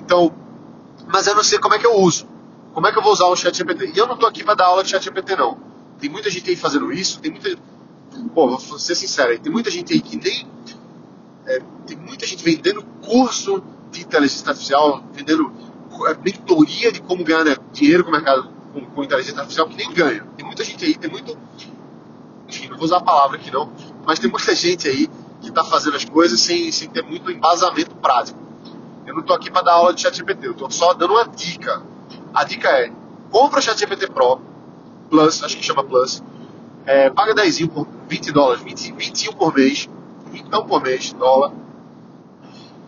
Então, 0.00 0.34
mas 1.06 1.26
eu 1.26 1.34
não 1.34 1.44
sei 1.44 1.58
como 1.58 1.74
é 1.74 1.78
que 1.78 1.86
eu 1.86 1.96
uso. 1.96 2.28
Como 2.72 2.86
é 2.86 2.92
que 2.92 2.98
eu 2.98 3.02
vou 3.02 3.12
usar 3.12 3.26
o 3.26 3.36
ChatGPT? 3.36 3.92
E 3.94 3.98
eu 3.98 4.06
não 4.06 4.14
estou 4.14 4.28
aqui 4.28 4.44
para 4.44 4.54
dar 4.54 4.66
aula 4.66 4.84
de 4.84 4.90
ChatGPT, 4.90 5.36
não. 5.36 5.58
Tem 5.98 6.08
muita 6.08 6.30
gente 6.30 6.48
aí 6.48 6.56
fazendo 6.56 6.92
isso, 6.92 7.18
tem 7.18 7.30
muita 7.30 7.58
Pô, 8.34 8.56
vou 8.56 8.78
ser 8.78 8.94
sincero, 8.94 9.38
tem 9.38 9.52
muita 9.52 9.70
gente 9.70 9.92
aí 9.92 10.00
que 10.00 10.16
nem. 10.16 10.46
É, 11.46 11.60
tem 11.86 11.96
muita 11.96 12.26
gente 12.26 12.42
vendendo 12.42 12.82
curso 13.02 13.62
de 13.90 14.02
inteligência 14.02 14.48
artificial, 14.48 15.02
vendendo 15.12 15.52
é, 16.06 16.14
mentoria 16.22 16.92
de 16.92 17.00
como 17.00 17.24
ganhar 17.24 17.44
né, 17.44 17.56
dinheiro 17.72 18.04
com 18.04 18.10
o 18.10 18.12
mercado 18.12 18.50
com, 18.72 18.84
com, 18.84 19.04
inteligência 19.04 19.38
artificial 19.38 19.68
que 19.68 19.76
nem 19.76 19.92
ganha. 19.92 20.26
Tem 20.36 20.44
muita 20.44 20.64
gente 20.64 20.84
aí, 20.84 20.94
tem 20.96 21.10
muito. 21.10 21.38
Enfim, 22.48 22.68
não 22.68 22.76
vou 22.76 22.84
usar 22.84 22.98
a 22.98 23.02
palavra 23.02 23.36
aqui 23.36 23.50
não, 23.50 23.72
mas 24.06 24.18
tem 24.18 24.30
muita 24.30 24.54
gente 24.56 24.88
aí 24.88 25.08
que 25.40 25.48
está 25.48 25.64
fazendo 25.64 25.96
as 25.96 26.04
coisas 26.04 26.40
sem, 26.40 26.70
sem 26.72 26.88
ter 26.88 27.02
muito 27.02 27.30
embasamento 27.30 27.94
prático. 27.96 28.38
Eu 29.06 29.14
não 29.14 29.20
estou 29.20 29.34
aqui 29.34 29.50
para 29.50 29.62
dar 29.62 29.72
aula 29.72 29.94
de 29.94 30.02
ChatGPT, 30.02 30.46
eu 30.46 30.52
estou 30.52 30.70
só 30.70 30.92
dando 30.92 31.14
uma 31.14 31.26
dica. 31.28 31.82
A 32.34 32.44
dica 32.44 32.68
é: 32.68 32.92
compra 33.30 33.58
o 33.58 33.62
ChatGPT 33.62 34.08
Pro, 34.08 34.40
Plus, 35.08 35.42
acho 35.42 35.56
que 35.56 35.64
chama 35.64 35.82
Plus, 35.82 36.22
é, 36.84 37.08
paga 37.10 37.34
10 37.34 37.66
por 37.68 37.86
20 38.08 38.32
dólares, 38.32 38.62
20, 38.62 38.92
21 38.92 39.32
por 39.32 39.54
mês, 39.54 39.88
então 40.32 40.66
por 40.66 40.82
mês, 40.82 41.12
dólar. 41.12 41.52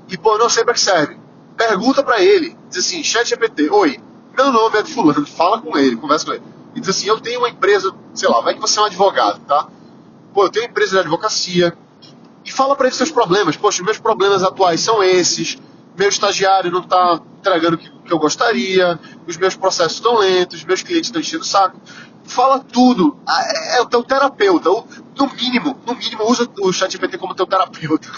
E 0.09 0.17
pô, 0.17 0.37
não 0.39 0.49
sei 0.49 0.65
para 0.65 0.75
que 0.75 0.81
serve. 0.81 1.19
Pergunta 1.57 2.03
para 2.03 2.21
ele, 2.23 2.57
diz 2.69 2.85
assim, 2.85 3.03
chat 3.03 3.29
GPT, 3.29 3.71
oi, 3.71 4.01
meu 4.37 4.53
nome 4.53 4.79
é 4.79 4.83
de 4.83 4.93
fulano, 4.93 5.27
fala 5.27 5.61
com 5.61 5.77
ele, 5.77 5.97
conversa 5.97 6.27
com 6.27 6.33
ele. 6.33 6.43
E 6.75 6.81
diz 6.81 6.89
assim, 6.89 7.09
eu 7.09 7.21
tenho 7.21 7.41
uma 7.41 7.49
empresa, 7.49 7.95
sei 8.15 8.29
lá, 8.29 8.41
vai 8.41 8.55
que 8.55 8.61
você 8.61 8.79
é 8.79 8.83
um 8.83 8.87
advogado, 8.87 9.41
tá? 9.47 9.69
Pô, 10.33 10.45
eu 10.45 10.51
tenho 10.51 10.65
uma 10.65 10.71
empresa 10.71 10.93
de 10.93 10.99
advocacia. 11.01 11.77
E 12.45 12.51
fala 12.53 12.75
para 12.75 12.87
ele 12.87 12.97
seus 12.97 13.11
problemas. 13.11 13.57
Poxa, 13.57 13.83
meus 13.83 13.99
problemas 13.99 14.43
atuais 14.43 14.81
são 14.81 15.03
esses. 15.03 15.59
Meu 15.97 16.09
estagiário 16.09 16.71
não 16.71 16.81
está 16.81 17.21
entregando 17.39 17.77
o 17.77 17.79
que, 17.79 17.91
que 17.91 18.13
eu 18.13 18.19
gostaria. 18.19 18.99
Os 19.27 19.37
meus 19.37 19.55
processos 19.55 19.95
estão 19.95 20.19
lentos. 20.19 20.65
Meus 20.65 20.83
clientes 20.83 21.09
estão 21.09 21.21
enchendo 21.21 21.43
o 21.43 21.47
saco 21.47 21.79
fala 22.31 22.61
tudo. 22.61 23.19
Ah, 23.27 23.43
é, 23.43 23.79
é 23.79 23.81
o 23.83 23.87
teu 23.87 24.03
terapeuta. 24.03 24.71
No 24.71 25.27
mínimo, 25.35 25.79
no 25.87 25.95
mínimo, 25.95 26.25
usa 26.25 26.49
o 26.61 26.73
ChatGPT 26.73 27.19
como 27.19 27.35
teu 27.35 27.47
terapeuta. 27.47 28.09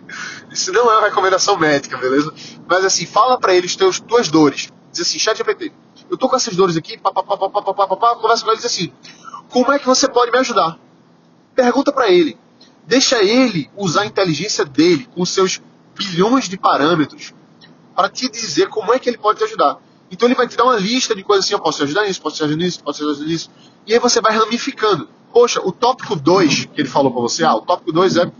Isso 0.50 0.72
não 0.72 0.90
é 0.90 0.98
uma 0.98 1.06
recomendação 1.08 1.56
médica, 1.56 1.96
beleza? 1.96 2.32
Mas 2.66 2.84
assim, 2.84 3.06
fala 3.06 3.38
para 3.38 3.54
eles 3.54 3.76
teus 3.76 4.00
tuas 4.00 4.28
dores. 4.28 4.68
Diz 4.90 5.02
assim, 5.02 5.18
chat 5.18 5.36
GPT, 5.36 5.70
eu 6.10 6.16
tô 6.16 6.28
com 6.28 6.36
essas 6.36 6.56
dores 6.56 6.76
aqui, 6.76 6.96
papapá, 6.96 7.36
papapá, 7.36 7.74
papapá, 7.74 8.16
conversa 8.16 8.42
com 8.42 8.50
ele 8.50 8.58
e 8.58 8.62
diz 8.62 8.72
assim, 8.72 8.92
como 9.50 9.70
é 9.70 9.78
que 9.78 9.86
você 9.86 10.08
pode 10.08 10.32
me 10.32 10.38
ajudar? 10.38 10.78
Pergunta 11.54 11.92
para 11.92 12.08
ele. 12.08 12.38
Deixa 12.88 13.22
ele 13.22 13.70
usar 13.76 14.02
a 14.02 14.06
inteligência 14.06 14.64
dele, 14.64 15.06
com 15.14 15.22
seus 15.26 15.60
bilhões 15.94 16.48
de 16.48 16.56
parâmetros, 16.56 17.34
para 17.94 18.08
te 18.08 18.30
dizer 18.30 18.70
como 18.70 18.94
é 18.94 18.98
que 18.98 19.10
ele 19.10 19.18
pode 19.18 19.40
te 19.40 19.44
ajudar. 19.44 19.76
Então 20.10 20.26
ele 20.26 20.34
vai 20.34 20.48
te 20.48 20.56
dar 20.56 20.64
uma 20.64 20.76
lista 20.76 21.14
de 21.14 21.22
coisas 21.22 21.44
assim, 21.44 21.52
eu 21.52 21.60
posso 21.60 21.76
te 21.76 21.84
ajudar 21.84 22.06
nisso, 22.06 22.22
posso 22.22 22.36
te 22.36 22.44
ajudar 22.44 22.64
nisso, 22.64 22.82
posso 22.82 23.00
te 23.00 23.04
ajudar 23.04 23.26
nisso. 23.26 23.50
E 23.86 23.92
aí 23.92 23.98
você 23.98 24.22
vai 24.22 24.34
ramificando. 24.34 25.06
Poxa, 25.30 25.60
o 25.62 25.70
tópico 25.70 26.16
2 26.16 26.64
que 26.72 26.80
ele 26.80 26.88
falou 26.88 27.12
para 27.12 27.20
você, 27.20 27.44
ah, 27.44 27.56
o 27.56 27.60
tópico 27.60 27.92
2 27.92 28.16
é 28.16 28.22
a 28.22 28.32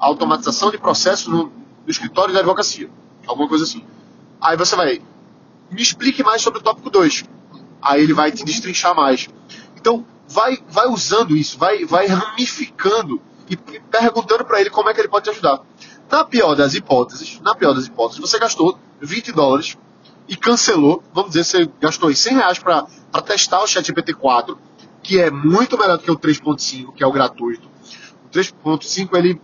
automatização 0.00 0.72
de 0.72 0.78
processos 0.78 1.28
no, 1.28 1.44
no 1.44 1.52
escritório 1.86 2.34
da 2.34 2.40
advocacia. 2.40 2.90
Alguma 3.24 3.48
coisa 3.48 3.62
assim. 3.62 3.84
Aí 4.40 4.56
você 4.56 4.74
vai, 4.74 5.00
me 5.70 5.80
explique 5.80 6.24
mais 6.24 6.42
sobre 6.42 6.58
o 6.58 6.62
tópico 6.62 6.90
2. 6.90 7.24
Aí 7.80 8.02
ele 8.02 8.14
vai 8.14 8.32
te 8.32 8.44
destrinchar 8.44 8.96
mais. 8.96 9.28
Então, 9.76 10.04
vai, 10.26 10.58
vai 10.68 10.88
usando 10.88 11.36
isso, 11.36 11.56
vai, 11.56 11.84
vai 11.84 12.08
ramificando 12.08 13.22
e 13.52 13.56
perguntando 13.56 14.44
para 14.46 14.60
ele 14.60 14.70
como 14.70 14.88
é 14.88 14.94
que 14.94 15.00
ele 15.00 15.08
pode 15.08 15.24
te 15.24 15.30
ajudar. 15.30 15.60
Na 16.10 16.24
pior 16.24 16.54
das 16.54 16.74
hipóteses, 16.74 17.38
na 17.42 17.54
pior 17.54 17.74
das 17.74 17.86
hipóteses, 17.86 18.20
você 18.20 18.38
gastou 18.38 18.78
20 19.00 19.32
dólares 19.32 19.76
e 20.26 20.36
cancelou, 20.36 21.02
vamos 21.12 21.32
dizer, 21.32 21.44
você 21.44 21.70
gastou 21.78 22.08
aí 22.08 22.16
100 22.16 22.34
reais 22.34 22.58
para 22.58 22.86
testar 23.26 23.62
o 23.62 23.66
ChatGPT 23.66 24.14
4, 24.14 24.58
que 25.02 25.20
é 25.20 25.30
muito 25.30 25.76
melhor 25.76 25.98
do 25.98 26.02
que 26.02 26.10
o 26.10 26.16
3.5, 26.16 26.94
que 26.94 27.04
é 27.04 27.06
o 27.06 27.12
gratuito. 27.12 27.68
O 28.24 28.30
3.5, 28.30 29.14
ele, 29.16 29.40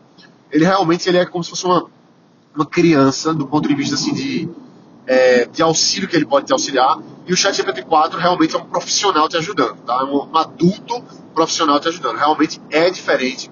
ele 0.50 0.64
realmente 0.64 1.06
ele 1.06 1.18
é 1.18 1.26
como 1.26 1.44
se 1.44 1.50
fosse 1.50 1.66
uma, 1.66 1.84
uma 2.54 2.64
criança, 2.64 3.34
do 3.34 3.46
ponto 3.46 3.68
de 3.68 3.74
vista 3.74 3.94
assim, 3.94 4.14
de, 4.14 4.48
é, 5.06 5.44
de 5.44 5.62
auxílio 5.62 6.08
que 6.08 6.16
ele 6.16 6.26
pode 6.26 6.46
te 6.46 6.52
auxiliar, 6.52 6.98
e 7.26 7.32
o 7.32 7.36
ChatGPT 7.36 7.82
4 7.82 8.18
realmente 8.18 8.56
é 8.56 8.58
um 8.58 8.64
profissional 8.64 9.28
te 9.28 9.36
ajudando, 9.36 9.76
tá? 9.82 10.00
É 10.00 10.04
um, 10.04 10.30
um 10.30 10.36
adulto 10.38 11.02
profissional 11.34 11.78
te 11.78 11.88
ajudando. 11.88 12.16
Realmente 12.16 12.60
é 12.70 12.88
diferente, 12.88 13.50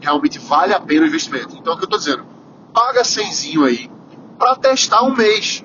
realmente 0.00 0.38
vale 0.38 0.72
a 0.72 0.80
pena 0.80 1.04
o 1.04 1.06
investimento. 1.06 1.56
Então, 1.56 1.72
é 1.72 1.76
o 1.76 1.78
que 1.78 1.84
eu 1.84 1.86
estou 1.86 1.98
dizendo, 1.98 2.26
paga 2.72 3.04
100 3.04 3.64
aí 3.64 3.90
para 4.38 4.56
testar 4.56 5.02
um 5.02 5.14
mês. 5.14 5.64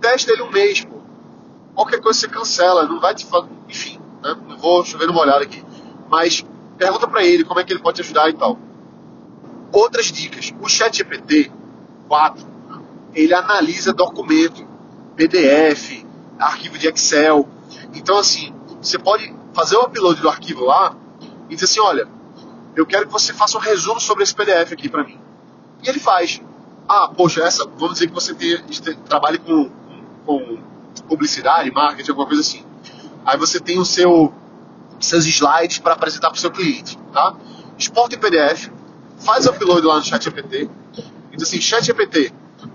Testa 0.00 0.30
ele 0.32 0.42
um 0.42 0.50
mês, 0.50 0.84
pô. 0.84 0.96
Qualquer 1.74 2.00
coisa 2.00 2.20
você 2.20 2.28
cancela, 2.28 2.86
não 2.86 3.00
vai 3.00 3.14
te 3.14 3.24
fazer. 3.24 3.48
Enfim, 3.68 3.98
né? 4.22 4.36
Não 4.46 4.58
vou 4.58 4.84
chover 4.84 5.06
numa 5.06 5.20
olhada 5.22 5.42
aqui. 5.42 5.64
Mas 6.10 6.44
pergunta 6.76 7.08
para 7.08 7.24
ele 7.24 7.44
como 7.44 7.58
é 7.58 7.64
que 7.64 7.72
ele 7.72 7.80
pode 7.80 7.96
te 7.96 8.02
ajudar 8.02 8.28
e 8.28 8.34
tal. 8.34 8.58
Outras 9.72 10.06
dicas. 10.06 10.52
O 10.60 10.68
ChatGPT 10.68 11.50
4, 12.06 12.46
ele 13.14 13.32
analisa 13.32 13.92
documento, 13.92 14.66
PDF, 15.16 16.04
arquivo 16.38 16.76
de 16.78 16.88
Excel. 16.88 17.48
Então, 17.94 18.18
assim, 18.18 18.54
você 18.80 18.98
pode 18.98 19.34
fazer 19.54 19.76
o 19.76 19.84
upload 19.84 20.20
do 20.20 20.28
arquivo 20.28 20.64
lá 20.64 20.94
e 21.48 21.54
dizer 21.54 21.64
assim, 21.64 21.80
olha, 21.80 22.06
eu 22.76 22.86
quero 22.86 23.06
que 23.06 23.12
você 23.12 23.32
faça 23.32 23.56
um 23.56 23.60
resumo 23.60 24.00
sobre 24.00 24.24
esse 24.24 24.34
PDF 24.34 24.72
aqui 24.72 24.88
para 24.88 25.04
mim. 25.04 25.18
E 25.82 25.88
ele 25.88 26.00
faz. 26.00 26.40
Ah, 26.88 27.08
poxa, 27.08 27.42
essa, 27.42 27.64
vamos 27.64 27.94
dizer 27.94 28.08
que 28.08 28.14
você 28.14 28.34
tem, 28.34 28.58
trabalhe 29.08 29.38
com, 29.38 29.70
com 30.26 30.58
publicidade, 31.08 31.70
marketing, 31.70 32.10
alguma 32.10 32.26
coisa 32.26 32.42
assim. 32.42 32.64
Aí 33.24 33.38
você 33.38 33.58
tem 33.58 33.78
o 33.78 33.84
seu, 33.84 34.32
seus 35.00 35.26
slides 35.26 35.78
para 35.78 35.94
apresentar 35.94 36.28
para 36.28 36.36
o 36.36 36.40
seu 36.40 36.50
cliente, 36.50 36.98
tá? 37.12 37.34
Exporta 37.78 38.16
em 38.16 38.18
PDF, 38.18 38.70
faz 39.18 39.46
o 39.46 39.50
upload 39.50 39.86
lá 39.86 39.96
no 39.96 40.04
ChatGPT 40.04 40.68
e 41.32 41.36
diz 41.36 41.48
assim, 41.48 41.60
ChatGPT, 41.60 42.32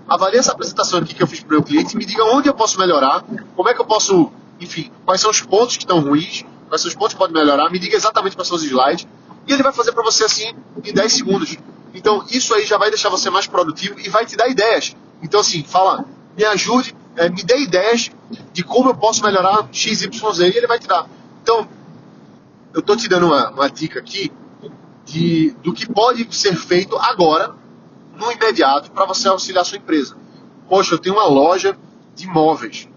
avalie 0.08 0.38
essa 0.38 0.52
apresentação 0.52 0.98
aqui 0.98 1.14
que 1.14 1.22
eu 1.22 1.26
fiz 1.26 1.40
para 1.40 1.48
o 1.48 1.52
meu 1.52 1.62
cliente 1.62 1.96
me 1.96 2.04
diga 2.04 2.24
onde 2.24 2.48
eu 2.48 2.54
posso 2.54 2.78
melhorar, 2.78 3.24
como 3.54 3.68
é 3.68 3.74
que 3.74 3.80
eu 3.80 3.86
posso, 3.86 4.30
enfim, 4.60 4.90
quais 5.04 5.20
são 5.20 5.30
os 5.30 5.40
pontos 5.40 5.76
que 5.76 5.84
estão 5.84 6.00
ruins, 6.00 6.44
quais 6.68 6.82
são 6.82 6.88
os 6.88 6.94
pontos 6.94 7.14
que 7.14 7.18
podem 7.18 7.34
melhorar, 7.34 7.70
me 7.70 7.78
diga 7.78 7.96
exatamente 7.96 8.36
quais 8.36 8.48
são 8.48 8.56
os 8.56 8.64
slides 8.64 9.06
e 9.46 9.52
ele 9.52 9.62
vai 9.62 9.72
fazer 9.72 9.92
para 9.92 10.02
você 10.02 10.24
assim 10.24 10.54
em 10.84 10.92
10 10.92 11.12
segundos. 11.12 11.56
Então 11.94 12.24
isso 12.30 12.54
aí 12.54 12.64
já 12.64 12.78
vai 12.78 12.90
deixar 12.90 13.08
você 13.08 13.30
mais 13.30 13.46
produtivo 13.46 13.98
e 13.98 14.08
vai 14.08 14.24
te 14.26 14.36
dar 14.36 14.48
ideias. 14.48 14.96
Então 15.22 15.40
assim, 15.40 15.62
fala, 15.64 16.04
me 16.36 16.44
ajude, 16.44 16.94
é, 17.16 17.28
me 17.28 17.42
dê 17.42 17.58
ideias 17.58 18.10
de 18.52 18.62
como 18.62 18.90
eu 18.90 18.94
posso 18.94 19.22
melhorar 19.22 19.68
XYZ 19.72 20.38
e 20.40 20.56
ele 20.56 20.66
vai 20.66 20.78
te 20.78 20.86
dar. 20.86 21.06
Então, 21.42 21.68
eu 22.72 22.80
estou 22.80 22.96
te 22.96 23.08
dando 23.08 23.26
uma, 23.26 23.50
uma 23.50 23.68
dica 23.68 23.98
aqui 23.98 24.30
de, 25.04 25.50
do 25.62 25.72
que 25.72 25.86
pode 25.86 26.34
ser 26.34 26.54
feito 26.56 26.96
agora, 26.96 27.54
no 28.16 28.30
imediato, 28.30 28.90
para 28.90 29.06
você 29.06 29.28
auxiliar 29.28 29.62
a 29.62 29.64
sua 29.64 29.78
empresa. 29.78 30.16
Poxa, 30.68 30.94
eu 30.94 30.98
tenho 30.98 31.16
uma 31.16 31.26
loja 31.26 31.76
de 32.14 32.26
imóveis. 32.26 32.88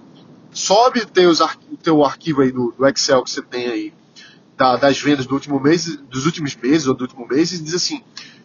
Sobe 0.52 1.00
o 1.00 1.06
teu, 1.08 1.32
o 1.32 1.78
teu 1.78 2.06
arquivo 2.06 2.42
aí 2.42 2.52
do, 2.52 2.74
do 2.78 2.88
Excel 2.88 3.24
que 3.24 3.32
você 3.32 3.42
tem 3.42 3.68
aí 3.68 3.94
da, 4.58 4.76
das 4.76 5.00
vendas 5.00 5.26
do 5.26 5.34
último 5.34 5.60
mês, 5.60 5.98
dos 6.10 6.26
últimos 6.26 6.56
meses 6.56 6.88
ou 6.88 6.94
do 6.94 7.02
último 7.02 7.28
mês 7.28 7.52
e 7.52 7.62
diz 7.62 7.74
assim: 7.74 8.02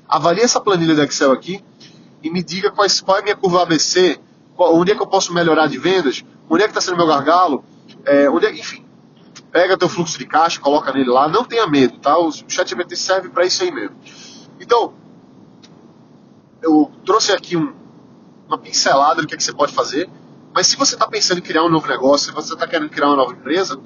avalie 0.08 0.42
essa 0.42 0.60
planilha 0.60 0.94
do 0.94 1.02
Excel 1.02 1.32
aqui 1.32 1.62
e 2.22 2.30
me 2.30 2.42
diga 2.42 2.70
quais, 2.70 3.00
qual 3.00 3.18
é 3.18 3.20
a 3.20 3.22
minha 3.22 3.36
curva 3.36 3.62
ABC, 3.62 4.18
qual, 4.56 4.74
onde 4.74 4.92
é 4.92 4.94
que 4.94 5.02
eu 5.02 5.06
posso 5.06 5.32
melhorar 5.32 5.66
de 5.68 5.78
vendas, 5.78 6.24
onde 6.48 6.62
é 6.62 6.66
que 6.66 6.70
está 6.70 6.80
sendo 6.80 6.96
meu 6.96 7.06
gargalo, 7.06 7.64
é, 8.04 8.28
onde 8.28 8.46
é, 8.46 8.52
enfim. 8.52 8.84
Pega 9.50 9.78
teu 9.78 9.88
fluxo 9.88 10.18
de 10.18 10.26
caixa, 10.26 10.60
coloca 10.60 10.92
nele 10.92 11.08
lá, 11.08 11.26
não 11.26 11.42
tenha 11.42 11.66
medo, 11.66 11.98
tá? 11.98 12.18
O 12.18 12.30
ChatGPT 12.30 12.96
serve 12.96 13.30
para 13.30 13.46
isso 13.46 13.62
aí 13.62 13.70
mesmo. 13.70 13.96
Então, 14.60 14.92
eu 16.60 16.90
trouxe 17.04 17.32
aqui 17.32 17.56
um, 17.56 17.72
uma 18.46 18.58
pincelada 18.58 19.22
do 19.22 19.28
que, 19.28 19.34
é 19.34 19.36
que 19.36 19.42
você 19.42 19.52
pode 19.52 19.72
fazer, 19.72 20.10
mas 20.52 20.66
se 20.66 20.76
você 20.76 20.94
está 20.94 21.06
pensando 21.06 21.38
em 21.38 21.42
criar 21.42 21.64
um 21.64 21.68
novo 21.68 21.86
negócio, 21.86 22.26
se 22.26 22.32
você 22.32 22.52
está 22.52 22.66
querendo 22.66 22.90
criar 22.90 23.06
uma 23.06 23.16
nova 23.16 23.32
empresa, 23.32 23.80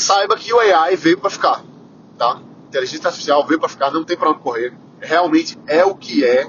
saiba 0.00 0.36
que 0.36 0.52
o 0.52 0.58
AI 0.58 0.96
veio 0.96 1.18
para 1.18 1.30
ficar, 1.30 1.62
tá? 2.18 2.40
inteligência 2.70 3.08
artificial 3.08 3.44
veio 3.46 3.58
para 3.58 3.68
ficar, 3.68 3.90
não 3.90 4.04
tem 4.04 4.16
para 4.16 4.30
onde 4.30 4.38
correr. 4.38 4.72
Realmente 5.00 5.58
é 5.66 5.84
o 5.84 5.94
que 5.94 6.24
é. 6.24 6.48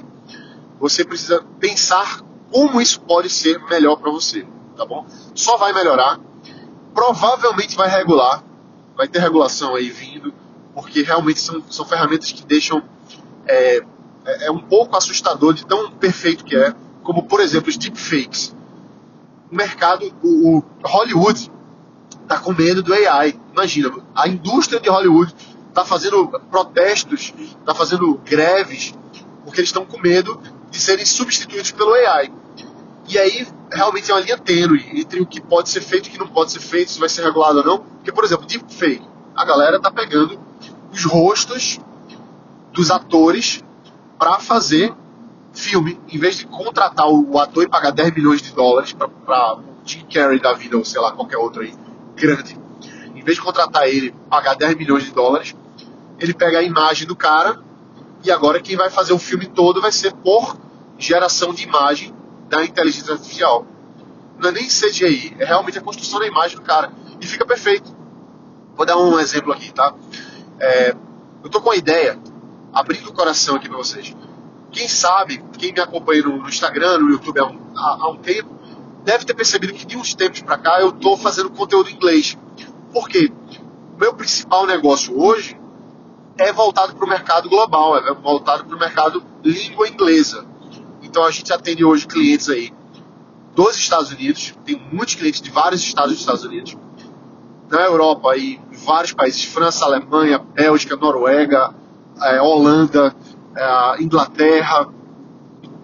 Você 0.78 1.04
precisa 1.04 1.44
pensar 1.58 2.22
como 2.50 2.80
isso 2.80 3.00
pode 3.00 3.28
ser 3.28 3.58
melhor 3.64 3.96
para 3.96 4.10
você, 4.10 4.46
tá 4.76 4.86
bom? 4.86 5.04
Só 5.34 5.56
vai 5.56 5.72
melhorar. 5.72 6.18
Provavelmente 6.94 7.76
vai 7.76 7.88
regular, 7.88 8.42
vai 8.96 9.08
ter 9.08 9.18
regulação 9.18 9.74
aí 9.74 9.90
vindo, 9.90 10.32
porque 10.74 11.02
realmente 11.02 11.40
são, 11.40 11.62
são 11.70 11.84
ferramentas 11.84 12.30
que 12.30 12.44
deixam 12.44 12.82
é, 13.46 13.78
é, 14.24 14.46
é 14.46 14.50
um 14.50 14.60
pouco 14.60 14.96
assustador 14.96 15.54
de 15.54 15.66
tão 15.66 15.90
perfeito 15.92 16.44
que 16.44 16.56
é, 16.56 16.74
como 17.02 17.24
por 17.24 17.40
exemplo 17.40 17.68
os 17.68 17.76
deepfakes. 17.76 18.54
O 19.50 19.54
mercado, 19.54 20.12
o, 20.22 20.58
o 20.58 20.64
Hollywood 20.84 21.50
está 22.32 22.38
com 22.38 22.52
medo 22.52 22.82
do 22.82 22.94
AI. 22.94 23.38
Imagina, 23.52 23.92
a 24.14 24.26
indústria 24.26 24.80
de 24.80 24.88
Hollywood 24.88 25.34
está 25.68 25.84
fazendo 25.84 26.28
protestos, 26.50 27.32
está 27.38 27.74
fazendo 27.74 28.18
greves, 28.24 28.94
porque 29.44 29.60
eles 29.60 29.68
estão 29.68 29.84
com 29.84 30.00
medo 30.00 30.40
de 30.70 30.80
serem 30.80 31.04
substituídos 31.04 31.70
pelo 31.72 31.92
AI. 31.92 32.32
E 33.08 33.18
aí 33.18 33.46
realmente 33.70 34.10
é 34.10 34.14
uma 34.14 34.20
linha 34.20 34.38
tênue 34.38 34.84
entre 34.94 35.20
o 35.20 35.26
que 35.26 35.40
pode 35.40 35.68
ser 35.68 35.82
feito 35.82 36.06
e 36.06 36.08
o 36.08 36.12
que 36.12 36.18
não 36.18 36.28
pode 36.28 36.52
ser 36.52 36.60
feito, 36.60 36.90
se 36.90 36.98
vai 36.98 37.08
ser 37.08 37.22
regulado 37.22 37.58
ou 37.58 37.64
não. 37.64 37.78
Porque, 37.78 38.12
por 38.12 38.24
exemplo, 38.24 38.46
deepfake, 38.46 39.06
a 39.34 39.44
galera 39.44 39.76
está 39.76 39.90
pegando 39.90 40.40
os 40.90 41.04
rostos 41.04 41.78
dos 42.72 42.90
atores 42.90 43.62
para 44.18 44.38
fazer 44.38 44.94
filme, 45.52 46.00
em 46.10 46.18
vez 46.18 46.36
de 46.36 46.46
contratar 46.46 47.06
o, 47.08 47.38
ator 47.38 47.64
e 47.64 47.68
pagar 47.68 47.90
10 47.90 48.14
milhões 48.14 48.40
de 48.40 48.52
dólares 48.52 48.94
para 48.94 49.58
Jim 49.84 50.06
Carrey 50.06 50.40
da 50.40 50.54
vida 50.54 50.78
ou 50.78 50.84
sei 50.84 51.00
lá, 51.00 51.12
qualquer 51.12 51.36
outro 51.36 51.60
aí, 51.60 51.74
grande. 52.14 52.58
Em 53.14 53.22
vez 53.22 53.36
de 53.36 53.42
contratar 53.42 53.86
ele, 53.88 54.14
pagar 54.28 54.54
10 54.54 54.76
milhões 54.76 55.04
de 55.04 55.12
dólares, 55.12 55.54
ele 56.18 56.34
pega 56.34 56.58
a 56.58 56.62
imagem 56.62 57.06
do 57.06 57.16
cara 57.16 57.60
e 58.24 58.30
agora 58.30 58.60
quem 58.60 58.76
vai 58.76 58.90
fazer 58.90 59.12
o 59.12 59.18
filme 59.18 59.46
todo 59.46 59.80
vai 59.80 59.92
ser 59.92 60.12
por 60.12 60.56
geração 60.98 61.52
de 61.52 61.64
imagem 61.64 62.14
da 62.48 62.64
inteligência 62.64 63.12
artificial. 63.12 63.66
Não 64.38 64.48
é 64.48 64.52
nem 64.52 64.66
CGI, 64.66 65.36
é 65.38 65.44
realmente 65.44 65.78
a 65.78 65.80
construção 65.80 66.20
da 66.20 66.26
imagem 66.26 66.56
do 66.56 66.62
cara. 66.62 66.92
E 67.20 67.26
fica 67.26 67.44
perfeito. 67.44 67.94
Vou 68.76 68.86
dar 68.86 68.96
um 68.96 69.18
exemplo 69.18 69.52
aqui, 69.52 69.72
tá? 69.72 69.94
É, 70.58 70.94
eu 71.42 71.50
tô 71.50 71.60
com 71.60 71.70
uma 71.70 71.76
ideia, 71.76 72.18
abrindo 72.72 73.08
o 73.08 73.12
coração 73.12 73.56
aqui 73.56 73.68
para 73.68 73.78
vocês. 73.78 74.14
Quem 74.70 74.88
sabe, 74.88 75.44
quem 75.58 75.72
me 75.72 75.80
acompanha 75.80 76.22
no, 76.22 76.48
Instagram, 76.48 76.98
no 76.98 77.10
YouTube 77.10 77.40
há 77.40 77.44
há, 77.76 77.96
há 78.00 78.10
um 78.10 78.16
tempo, 78.16 78.50
deve 79.04 79.24
ter 79.24 79.34
percebido 79.34 79.72
que 79.72 79.84
de 79.84 79.96
uns 79.96 80.14
tempos 80.14 80.40
para 80.42 80.58
cá 80.58 80.80
eu 80.80 80.92
tô 80.92 81.16
fazendo 81.16 81.50
conteúdo 81.50 81.90
em 81.90 81.94
inglês. 81.94 82.36
Por 82.92 83.08
quê? 83.08 83.32
Meu 83.98 84.14
principal 84.14 84.66
negócio 84.66 85.18
hoje 85.20 85.58
é 86.38 86.52
voltado 86.52 86.94
para 86.94 87.04
o 87.04 87.08
mercado 87.08 87.48
global, 87.48 87.96
é 87.96 88.14
voltado 88.14 88.64
para 88.64 88.76
o 88.76 88.78
mercado 88.78 89.22
língua 89.44 89.88
inglesa. 89.88 90.44
Então 91.02 91.24
a 91.24 91.30
gente 91.30 91.52
atende 91.52 91.84
hoje 91.84 92.06
clientes 92.06 92.48
aí 92.48 92.72
dos 93.54 93.76
Estados 93.76 94.10
Unidos, 94.10 94.54
tem 94.64 94.80
muitos 94.92 95.14
clientes 95.14 95.40
de 95.40 95.50
vários 95.50 95.82
estados 95.82 96.12
dos 96.12 96.20
Estados 96.20 96.44
Unidos, 96.44 96.76
na 97.70 97.82
Europa 97.82 98.32
aí, 98.32 98.60
vários 98.84 99.12
países, 99.12 99.44
França, 99.44 99.84
Alemanha, 99.84 100.38
Bélgica, 100.38 100.96
Noruega, 100.96 101.74
é, 102.22 102.40
Holanda, 102.40 103.14
é, 103.56 104.02
Inglaterra, 104.02 104.88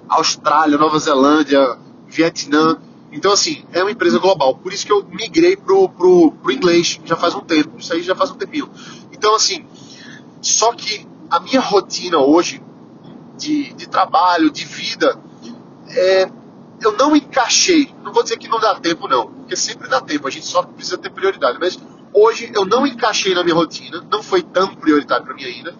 Austrália, 0.08 0.76
Nova 0.76 0.98
Zelândia, 0.98 1.78
Vietnã. 2.06 2.78
Então, 3.10 3.32
assim, 3.32 3.64
é 3.72 3.82
uma 3.82 3.90
empresa 3.90 4.18
global. 4.18 4.56
Por 4.56 4.72
isso 4.72 4.84
que 4.84 4.92
eu 4.92 5.04
migrei 5.04 5.56
pro, 5.56 5.88
pro, 5.88 6.32
pro 6.32 6.52
inglês 6.52 7.00
já 7.04 7.16
faz 7.16 7.34
um 7.34 7.40
tempo. 7.40 7.78
Isso 7.78 7.92
aí 7.92 8.02
já 8.02 8.14
faz 8.14 8.30
um 8.30 8.34
tempinho. 8.34 8.70
Então, 9.12 9.34
assim, 9.34 9.66
só 10.40 10.72
que 10.72 11.06
a 11.30 11.40
minha 11.40 11.60
rotina 11.60 12.18
hoje 12.18 12.62
de, 13.36 13.72
de 13.74 13.88
trabalho, 13.88 14.50
de 14.50 14.64
vida, 14.64 15.18
é, 15.88 16.30
eu 16.80 16.92
não 16.92 17.16
encaixei. 17.16 17.94
Não 18.02 18.12
vou 18.12 18.22
dizer 18.22 18.36
que 18.36 18.48
não 18.48 18.60
dá 18.60 18.74
tempo, 18.76 19.08
não, 19.08 19.28
porque 19.28 19.56
sempre 19.56 19.88
dá 19.88 20.00
tempo, 20.00 20.26
a 20.26 20.30
gente 20.30 20.46
só 20.46 20.62
precisa 20.62 20.98
ter 20.98 21.10
prioridade. 21.10 21.58
Mas 21.60 21.78
hoje 22.12 22.50
eu 22.54 22.64
não 22.64 22.86
encaixei 22.86 23.34
na 23.34 23.42
minha 23.42 23.54
rotina, 23.54 24.04
não 24.10 24.22
foi 24.22 24.42
tão 24.42 24.74
prioritário 24.74 25.24
para 25.24 25.34
mim 25.34 25.44
ainda, 25.44 25.74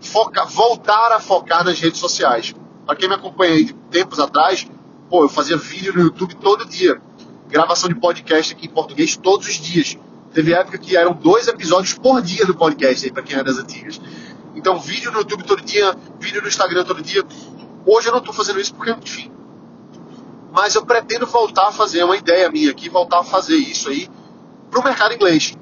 foca, 0.00 0.44
voltar 0.44 1.12
a 1.12 1.20
focar 1.20 1.64
nas 1.64 1.78
redes 1.78 2.00
sociais. 2.00 2.54
Para 2.86 2.96
quem 2.96 3.08
me 3.08 3.14
acompanha 3.14 3.54
aí 3.54 3.64
de 3.64 3.72
tempos 3.90 4.18
atrás, 4.18 4.66
pô, 5.08 5.22
eu 5.24 5.28
fazia 5.28 5.56
vídeo 5.56 5.92
no 5.94 6.02
YouTube 6.02 6.34
todo 6.36 6.64
dia, 6.64 7.00
gravação 7.48 7.88
de 7.88 7.94
podcast 7.94 8.52
aqui 8.54 8.66
em 8.66 8.70
português 8.70 9.16
todos 9.16 9.46
os 9.48 9.54
dias. 9.54 9.96
Teve 10.32 10.52
época 10.52 10.78
que 10.78 10.96
eram 10.96 11.14
dois 11.14 11.48
episódios 11.48 11.94
por 11.94 12.20
dia 12.20 12.44
do 12.44 12.54
podcast 12.54 13.04
aí, 13.04 13.12
para 13.12 13.22
quem 13.22 13.38
é 13.38 13.42
das 13.42 13.58
antigas. 13.58 14.00
Então, 14.54 14.78
vídeo 14.78 15.10
no 15.10 15.20
YouTube 15.20 15.44
todo 15.44 15.62
dia, 15.62 15.96
vídeo 16.20 16.42
no 16.42 16.48
Instagram 16.48 16.84
todo 16.84 17.02
dia. 17.02 17.24
Hoje 17.86 18.08
eu 18.08 18.12
não 18.12 18.18
estou 18.18 18.34
fazendo 18.34 18.60
isso 18.60 18.74
porque, 18.74 18.90
enfim. 18.90 19.32
Mas 20.52 20.74
eu 20.74 20.84
pretendo 20.84 21.26
voltar 21.26 21.68
a 21.68 21.72
fazer, 21.72 22.00
é 22.00 22.04
uma 22.04 22.16
ideia 22.16 22.50
minha 22.50 22.70
aqui, 22.70 22.88
voltar 22.88 23.20
a 23.20 23.24
fazer 23.24 23.56
isso 23.56 23.88
aí 23.88 24.08
para 24.70 24.80
o 24.80 24.84
mercado 24.84 25.14
inglês. 25.14 25.56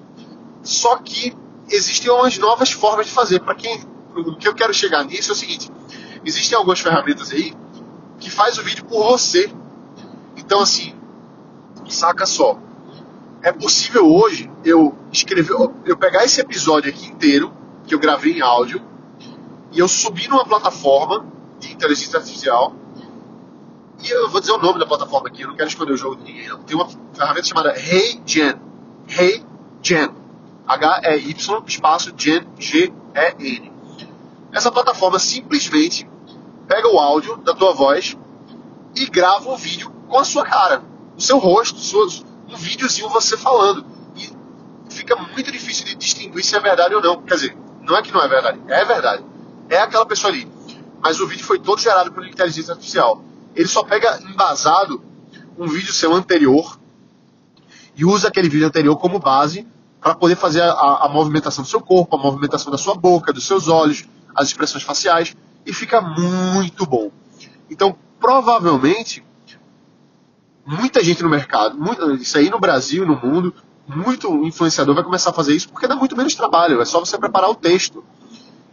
Só 0.62 0.96
que 0.96 1.32
existem 1.70 2.10
umas 2.10 2.36
novas 2.38 2.72
formas 2.72 3.06
de 3.06 3.12
fazer. 3.12 3.40
Para 3.40 3.54
quem. 3.54 3.80
O 4.14 4.34
que 4.36 4.48
eu 4.48 4.54
quero 4.54 4.72
chegar 4.72 5.04
nisso 5.04 5.30
é 5.30 5.34
o 5.34 5.36
seguinte: 5.36 5.70
existem 6.24 6.56
algumas 6.56 6.80
ferramentas 6.80 7.30
aí 7.30 7.54
que 8.18 8.30
faz 8.30 8.58
o 8.58 8.62
vídeo 8.62 8.84
por 8.84 9.04
você. 9.04 9.50
Então, 10.36 10.60
assim, 10.60 10.94
saca 11.88 12.26
só. 12.26 12.58
É 13.42 13.52
possível 13.52 14.10
hoje 14.12 14.50
eu 14.64 14.96
escrever, 15.12 15.56
eu 15.84 15.96
pegar 15.96 16.24
esse 16.24 16.40
episódio 16.40 16.90
aqui 16.90 17.06
inteiro, 17.06 17.52
que 17.86 17.94
eu 17.94 17.98
gravei 17.98 18.32
em 18.32 18.40
áudio, 18.40 18.82
e 19.72 19.78
eu 19.78 19.88
subir 19.88 20.28
numa 20.28 20.44
plataforma 20.44 21.26
de 21.60 21.72
inteligência 21.72 22.18
artificial. 22.18 22.74
E 24.02 24.10
eu 24.10 24.28
vou 24.28 24.40
dizer 24.40 24.52
o 24.52 24.58
nome 24.58 24.78
da 24.78 24.86
plataforma 24.86 25.28
aqui, 25.28 25.42
eu 25.42 25.48
não 25.48 25.56
quero 25.56 25.68
esconder 25.68 25.92
o 25.92 25.96
jogo 25.96 26.16
de 26.16 26.24
ninguém. 26.24 26.48
Não. 26.48 26.58
Tem 26.62 26.76
uma 26.76 26.88
ferramenta 27.14 27.46
chamada 27.46 27.74
HeyGen. 27.78 28.54
HeyGen. 29.08 30.10
H-E-Y, 30.66 31.64
espaço 31.66 32.12
Gen, 32.16 32.44
G-E-N. 32.58 33.72
Essa 34.52 34.72
plataforma 34.72 35.18
simplesmente 35.18 36.08
pega 36.66 36.88
o 36.88 36.98
áudio 36.98 37.36
da 37.38 37.54
tua 37.54 37.72
voz 37.72 38.16
e 38.94 39.06
grava 39.06 39.50
um 39.50 39.56
vídeo 39.56 39.90
com 40.08 40.18
a 40.18 40.24
sua 40.24 40.44
cara, 40.44 40.82
o 41.16 41.20
seu 41.20 41.38
rosto, 41.38 41.78
um 42.48 42.56
videozinho 42.56 43.08
você 43.08 43.36
falando. 43.36 43.84
E 44.16 44.30
fica 44.92 45.16
muito 45.16 45.50
difícil 45.50 45.84
de 45.84 45.94
distinguir 45.94 46.44
se 46.44 46.56
é 46.56 46.60
verdade 46.60 46.94
ou 46.94 47.02
não. 47.02 47.22
Quer 47.22 47.34
dizer, 47.34 47.56
não 47.82 47.96
é 47.96 48.02
que 48.02 48.12
não 48.12 48.22
é 48.22 48.28
verdade, 48.28 48.60
é 48.68 48.84
verdade. 48.84 49.24
É 49.68 49.78
aquela 49.78 50.06
pessoa 50.06 50.32
ali. 50.32 50.50
Mas 51.00 51.20
o 51.20 51.26
vídeo 51.26 51.44
foi 51.44 51.58
todo 51.58 51.80
gerado 51.80 52.12
por 52.12 52.26
inteligência 52.26 52.72
artificial. 52.72 53.22
Ele 53.54 53.68
só 53.68 53.82
pega 53.82 54.20
embasado 54.22 55.02
um 55.58 55.66
vídeo 55.66 55.92
seu 55.92 56.12
anterior 56.12 56.78
e 57.94 58.04
usa 58.04 58.28
aquele 58.28 58.48
vídeo 58.48 58.66
anterior 58.66 58.96
como 58.96 59.18
base 59.18 59.66
para 60.00 60.14
poder 60.14 60.36
fazer 60.36 60.62
a, 60.62 61.06
a, 61.06 61.08
movimentação 61.08 61.64
do 61.64 61.68
seu 61.68 61.80
corpo, 61.80 62.16
a 62.16 62.18
movimentação 62.18 62.70
da 62.70 62.78
sua 62.78 62.94
boca, 62.94 63.32
dos 63.32 63.44
seus 63.44 63.66
olhos, 63.66 64.04
as 64.34 64.48
expressões 64.48 64.84
faciais 64.84 65.34
e 65.66 65.72
fica 65.72 66.00
muito 66.00 66.86
bom. 66.86 67.10
Então, 67.68 67.98
provavelmente, 68.20 69.24
muita 70.64 71.02
gente 71.02 71.22
no 71.22 71.28
mercado, 71.28 71.76
isso 72.14 72.38
aí 72.38 72.48
no 72.48 72.60
Brasil 72.60 73.04
e 73.04 73.06
no 73.06 73.16
mundo, 73.16 73.52
muito 73.86 74.44
influenciador 74.44 74.94
vai 74.94 75.04
começar 75.04 75.30
a 75.30 75.32
fazer 75.32 75.54
isso 75.54 75.68
porque 75.68 75.86
dá 75.86 75.94
muito 75.94 76.16
menos 76.16 76.34
trabalho, 76.34 76.80
é 76.80 76.84
só 76.84 76.98
você 76.98 77.18
preparar 77.18 77.50
o 77.50 77.54
texto. 77.54 78.04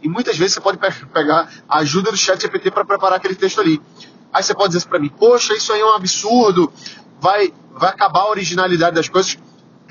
E 0.02 0.08
muitas 0.08 0.36
vezes 0.36 0.54
você 0.54 0.60
pode 0.60 0.76
pe 0.76 0.90
pegar 1.06 1.50
a 1.68 1.78
ajuda 1.78 2.10
do 2.10 2.16
chat 2.16 2.40
GPT 2.40 2.70
para 2.70 2.84
preparar 2.84 3.16
aquele 3.16 3.34
texto 3.34 3.60
ali. 3.60 3.80
Aí 4.32 4.42
você 4.42 4.54
pode 4.54 4.74
dizer 4.74 4.86
para 4.86 4.98
mim, 4.98 5.08
poxa, 5.08 5.54
isso 5.54 5.72
aí 5.72 5.80
é 5.80 5.86
um 5.86 5.94
absurdo, 5.94 6.72
vai, 7.20 7.52
vai 7.72 7.90
acabar 7.90 8.20
a 8.20 8.30
originalidade 8.30 8.96
das 8.96 9.08
coisas. 9.08 9.38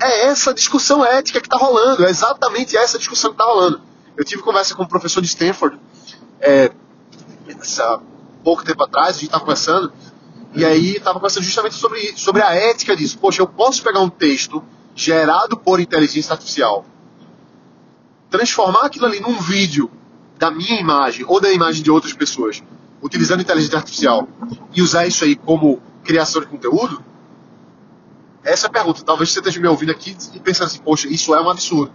É 0.00 0.26
essa 0.26 0.52
discussão 0.52 1.04
ética 1.04 1.40
que 1.40 1.46
está 1.46 1.56
rolando, 1.56 2.04
é 2.04 2.10
exatamente 2.10 2.76
essa 2.76 2.98
discussão 2.98 3.30
que 3.30 3.34
está 3.34 3.44
rolando. 3.44 3.80
Eu 4.16 4.24
tive 4.24 4.42
conversa 4.42 4.74
com 4.74 4.84
um 4.84 4.86
professor 4.86 5.20
de 5.20 5.26
Stanford, 5.26 5.80
é, 6.40 6.70
pouco 8.42 8.64
tempo 8.64 8.82
atrás, 8.82 9.10
a 9.10 9.12
gente 9.12 9.24
estava 9.24 9.42
conversando, 9.42 9.92
e 10.54 10.64
aí 10.64 10.96
estava 10.96 11.18
conversando 11.18 11.44
justamente 11.44 11.74
sobre, 11.74 12.16
sobre 12.16 12.42
a 12.42 12.54
ética 12.54 12.94
disso. 12.96 13.18
Poxa, 13.18 13.42
eu 13.42 13.46
posso 13.46 13.82
pegar 13.82 14.00
um 14.00 14.08
texto 14.08 14.62
gerado 14.94 15.56
por 15.56 15.80
inteligência 15.80 16.32
artificial, 16.32 16.84
transformar 18.30 18.86
aquilo 18.86 19.06
ali 19.06 19.20
num 19.20 19.40
vídeo 19.40 19.90
da 20.38 20.50
minha 20.50 20.80
imagem 20.80 21.24
ou 21.28 21.40
da 21.40 21.52
imagem 21.52 21.82
de 21.82 21.90
outras 21.90 22.12
pessoas, 22.12 22.62
utilizando 23.02 23.40
inteligência 23.40 23.78
artificial, 23.78 24.28
e 24.72 24.82
usar 24.82 25.06
isso 25.06 25.24
aí 25.24 25.34
como 25.34 25.80
criação 26.04 26.40
de 26.40 26.46
conteúdo? 26.46 27.02
Essa 28.44 28.66
é 28.66 28.68
a 28.68 28.72
pergunta. 28.72 29.02
Talvez 29.02 29.30
você 29.30 29.38
esteja 29.38 29.58
me 29.58 29.66
ouvindo 29.66 29.90
aqui 29.90 30.16
e 30.34 30.38
pensando 30.38 30.66
assim, 30.66 30.80
poxa, 30.80 31.08
isso 31.08 31.34
é 31.34 31.40
um 31.40 31.48
absurdo. 31.48 31.90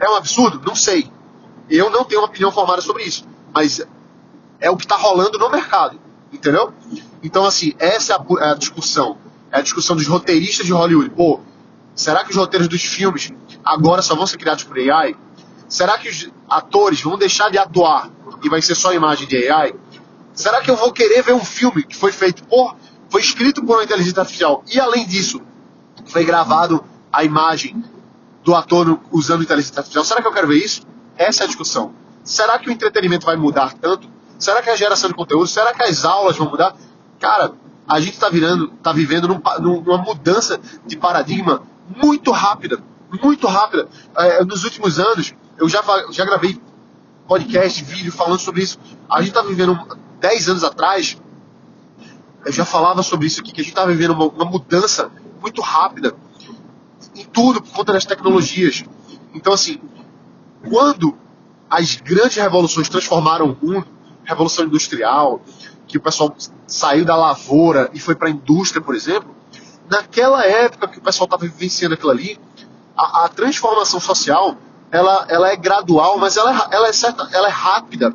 É 0.00 0.08
um 0.08 0.14
absurdo? 0.14 0.60
Não 0.66 0.74
sei. 0.74 1.10
Eu 1.68 1.90
não 1.90 2.04
tenho 2.04 2.22
uma 2.22 2.26
opinião 2.26 2.50
formada 2.50 2.80
sobre 2.80 3.04
isso. 3.04 3.26
Mas 3.54 3.86
é 4.64 4.70
o 4.70 4.78
que 4.78 4.86
está 4.86 4.96
rolando 4.96 5.38
no 5.38 5.50
mercado, 5.50 6.00
entendeu? 6.32 6.72
Então, 7.22 7.44
assim, 7.44 7.74
essa 7.78 8.14
é 8.14 8.16
a, 8.16 8.52
a, 8.52 8.54
discussão. 8.54 9.18
É 9.52 9.58
a 9.58 9.60
discussão 9.60 9.94
dos 9.94 10.06
roteiristas 10.06 10.64
de 10.64 10.72
Hollywood. 10.72 11.10
Pô, 11.10 11.40
será 11.94 12.24
que 12.24 12.30
os 12.30 12.36
roteiros 12.36 12.66
dos 12.66 12.82
filmes 12.82 13.30
agora 13.62 14.00
só 14.00 14.14
vão 14.14 14.26
ser 14.26 14.38
criados 14.38 14.64
por 14.64 14.78
AI? 14.78 15.14
Será 15.68 15.98
que 15.98 16.08
os 16.08 16.30
atores 16.48 17.02
vão 17.02 17.18
deixar 17.18 17.50
de 17.50 17.58
atuar 17.58 18.10
e 18.42 18.48
vai 18.48 18.62
ser 18.62 18.74
só 18.74 18.94
imagem 18.94 19.28
de 19.28 19.50
AI? 19.50 19.74
Será 20.32 20.62
que 20.62 20.70
eu 20.70 20.76
vou 20.76 20.90
querer 20.92 21.22
ver 21.22 21.34
um 21.34 21.44
filme 21.44 21.82
que 21.82 21.94
foi 21.94 22.10
feito 22.10 22.42
por, 22.44 22.74
foi 23.10 23.20
escrito 23.20 23.62
por 23.62 23.76
uma 23.76 23.84
inteligência 23.84 24.20
artificial 24.20 24.64
e 24.72 24.80
além 24.80 25.06
disso 25.06 25.42
foi 26.06 26.24
gravado 26.24 26.82
a 27.12 27.22
imagem 27.22 27.84
do 28.42 28.54
ator 28.54 28.98
usando 29.12 29.42
inteligência 29.42 29.78
artificial? 29.78 30.04
Será 30.06 30.22
que 30.22 30.26
eu 30.26 30.32
quero 30.32 30.48
ver 30.48 30.56
isso? 30.56 30.86
Essa 31.18 31.42
é 31.42 31.44
a 31.44 31.48
discussão. 31.48 31.94
Será 32.24 32.58
que 32.58 32.70
o 32.70 32.72
entretenimento 32.72 33.26
vai 33.26 33.36
mudar 33.36 33.74
tanto 33.74 34.13
Será 34.44 34.60
que 34.60 34.68
a 34.68 34.76
geração 34.76 35.08
de 35.08 35.16
conteúdo, 35.16 35.46
será 35.46 35.72
que 35.72 35.82
as 35.82 36.04
aulas 36.04 36.36
vão 36.36 36.50
mudar? 36.50 36.76
Cara, 37.18 37.52
a 37.88 37.98
gente 37.98 38.12
está 38.12 38.28
virando, 38.28 38.74
está 38.74 38.92
vivendo 38.92 39.26
num, 39.26 39.40
numa 39.80 39.96
mudança 39.96 40.60
de 40.84 40.98
paradigma 40.98 41.62
muito 41.96 42.30
rápida, 42.30 42.78
muito 43.22 43.46
rápida. 43.46 43.88
É, 44.14 44.44
nos 44.44 44.62
últimos 44.64 44.98
anos, 45.00 45.32
eu 45.56 45.66
já, 45.66 45.82
já 46.10 46.26
gravei 46.26 46.60
podcast, 47.26 47.82
vídeo 47.84 48.12
falando 48.12 48.38
sobre 48.38 48.62
isso. 48.62 48.78
A 49.08 49.20
gente 49.22 49.30
está 49.30 49.40
vivendo 49.40 49.78
10 50.20 50.50
anos 50.50 50.62
atrás, 50.62 51.16
eu 52.44 52.52
já 52.52 52.66
falava 52.66 53.02
sobre 53.02 53.26
isso 53.26 53.40
aqui, 53.40 53.50
que 53.50 53.62
a 53.62 53.64
gente 53.64 53.72
está 53.72 53.86
vivendo 53.86 54.10
uma, 54.10 54.26
uma 54.26 54.44
mudança 54.44 55.10
muito 55.40 55.62
rápida 55.62 56.14
em 57.16 57.24
tudo 57.24 57.62
por 57.62 57.72
conta 57.72 57.94
das 57.94 58.04
tecnologias. 58.04 58.84
Então, 59.32 59.54
assim, 59.54 59.80
quando 60.68 61.16
as 61.70 61.96
grandes 61.96 62.36
revoluções 62.36 62.90
transformaram 62.90 63.56
o 63.58 63.66
mundo, 63.66 63.94
Revolução 64.24 64.64
Industrial, 64.64 65.40
que 65.86 65.98
o 65.98 66.00
pessoal 66.00 66.34
saiu 66.66 67.04
da 67.04 67.14
lavoura 67.14 67.90
e 67.92 68.00
foi 68.00 68.14
para 68.14 68.28
a 68.28 68.30
indústria, 68.30 68.80
por 68.80 68.94
exemplo, 68.94 69.34
naquela 69.88 70.44
época 70.44 70.88
que 70.88 70.98
o 70.98 71.02
pessoal 71.02 71.26
estava 71.26 71.42
vivenciando 71.42 71.94
aquilo 71.94 72.10
ali, 72.10 72.40
a, 72.96 73.24
a, 73.24 73.28
transformação 73.28 74.00
social 74.00 74.56
ela, 74.90 75.26
ela 75.28 75.52
é 75.52 75.56
gradual, 75.56 76.18
mas 76.18 76.36
ela, 76.36 76.50
é, 76.52 76.74
ela, 76.74 76.88
é 76.88 76.92
certa, 76.92 77.28
ela 77.32 77.48
é 77.48 77.50
rápida. 77.50 78.14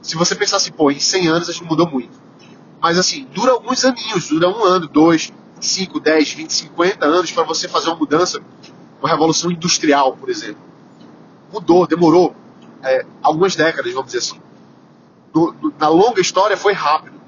Se 0.00 0.16
você 0.16 0.34
pensar 0.34 0.56
assim, 0.56 0.72
pô, 0.72 0.90
em 0.90 0.98
100 0.98 1.28
anos 1.28 1.48
a 1.48 1.52
gente 1.52 1.64
mudou 1.64 1.88
muito. 1.88 2.20
Mas 2.80 2.98
assim, 2.98 3.24
dura 3.32 3.52
alguns 3.52 3.84
aninhos, 3.84 4.28
dura 4.28 4.48
um 4.48 4.64
ano, 4.64 4.88
dois, 4.88 5.32
cinco, 5.60 6.00
dez, 6.00 6.32
vinte, 6.32 6.52
cinquenta 6.52 7.06
anos 7.06 7.30
para 7.30 7.44
você 7.44 7.68
fazer 7.68 7.88
uma 7.88 7.96
mudança, 7.96 8.40
uma 9.00 9.08
revolução 9.08 9.50
industrial, 9.50 10.16
por 10.16 10.28
exemplo. 10.28 10.62
Mudou, 11.52 11.86
demorou 11.86 12.34
é, 12.82 13.04
algumas 13.22 13.54
décadas, 13.54 13.92
vamos 13.92 14.12
dizer 14.12 14.18
assim 14.18 14.40
do, 15.32 15.52
do, 15.52 15.74
na 15.78 15.88
longa 15.88 16.20
história 16.20 16.56
foi 16.56 16.72
rápido. 16.72 17.20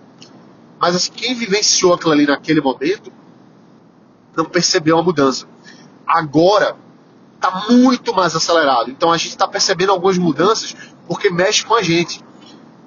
Mas 0.78 0.94
assim, 0.94 1.12
quem 1.12 1.34
vivenciou 1.34 1.94
aquilo 1.94 2.12
ali 2.12 2.26
naquele 2.26 2.60
momento 2.60 3.12
não 4.36 4.44
percebeu 4.44 4.98
a 4.98 5.02
mudança. 5.02 5.46
Agora 6.06 6.76
está 7.34 7.66
muito 7.70 8.14
mais 8.14 8.34
acelerado. 8.34 8.90
Então 8.90 9.12
a 9.12 9.16
gente 9.16 9.30
está 9.30 9.46
percebendo 9.46 9.92
algumas 9.92 10.18
mudanças 10.18 10.74
porque 11.06 11.30
mexe 11.30 11.64
com 11.64 11.74
a 11.74 11.82
gente. 11.82 12.22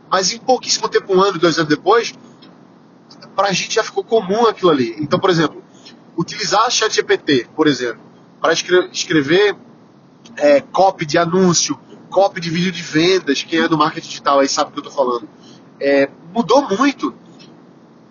Mas 0.09 0.31
em 0.31 0.39
pouquíssimo 0.39 0.87
tempo, 0.87 1.15
um 1.15 1.21
ano, 1.21 1.37
dois 1.37 1.57
anos 1.57 1.69
depois, 1.69 2.13
para 3.35 3.49
a 3.49 3.51
gente 3.51 3.75
já 3.75 3.83
ficou 3.83 4.03
comum 4.03 4.45
aquilo 4.47 4.71
ali. 4.71 4.95
Então, 4.99 5.19
por 5.19 5.29
exemplo, 5.29 5.63
utilizar 6.17 6.69
ChatGPT, 6.71 7.47
por 7.55 7.67
exemplo, 7.67 8.01
para 8.41 8.53
escrever 8.53 9.55
é, 10.37 10.61
copy 10.61 11.05
de 11.05 11.17
anúncio, 11.17 11.77
copy 12.09 12.39
de 12.39 12.49
vídeo 12.49 12.71
de 12.71 12.81
vendas, 12.81 13.43
quem 13.43 13.61
é 13.61 13.67
do 13.67 13.77
marketing 13.77 14.07
digital 14.07 14.39
aí 14.39 14.47
sabe 14.47 14.69
o 14.69 14.73
que 14.73 14.79
eu 14.79 14.89
estou 14.89 15.05
falando. 15.05 15.27
É, 15.79 16.09
mudou 16.33 16.67
muito. 16.77 17.13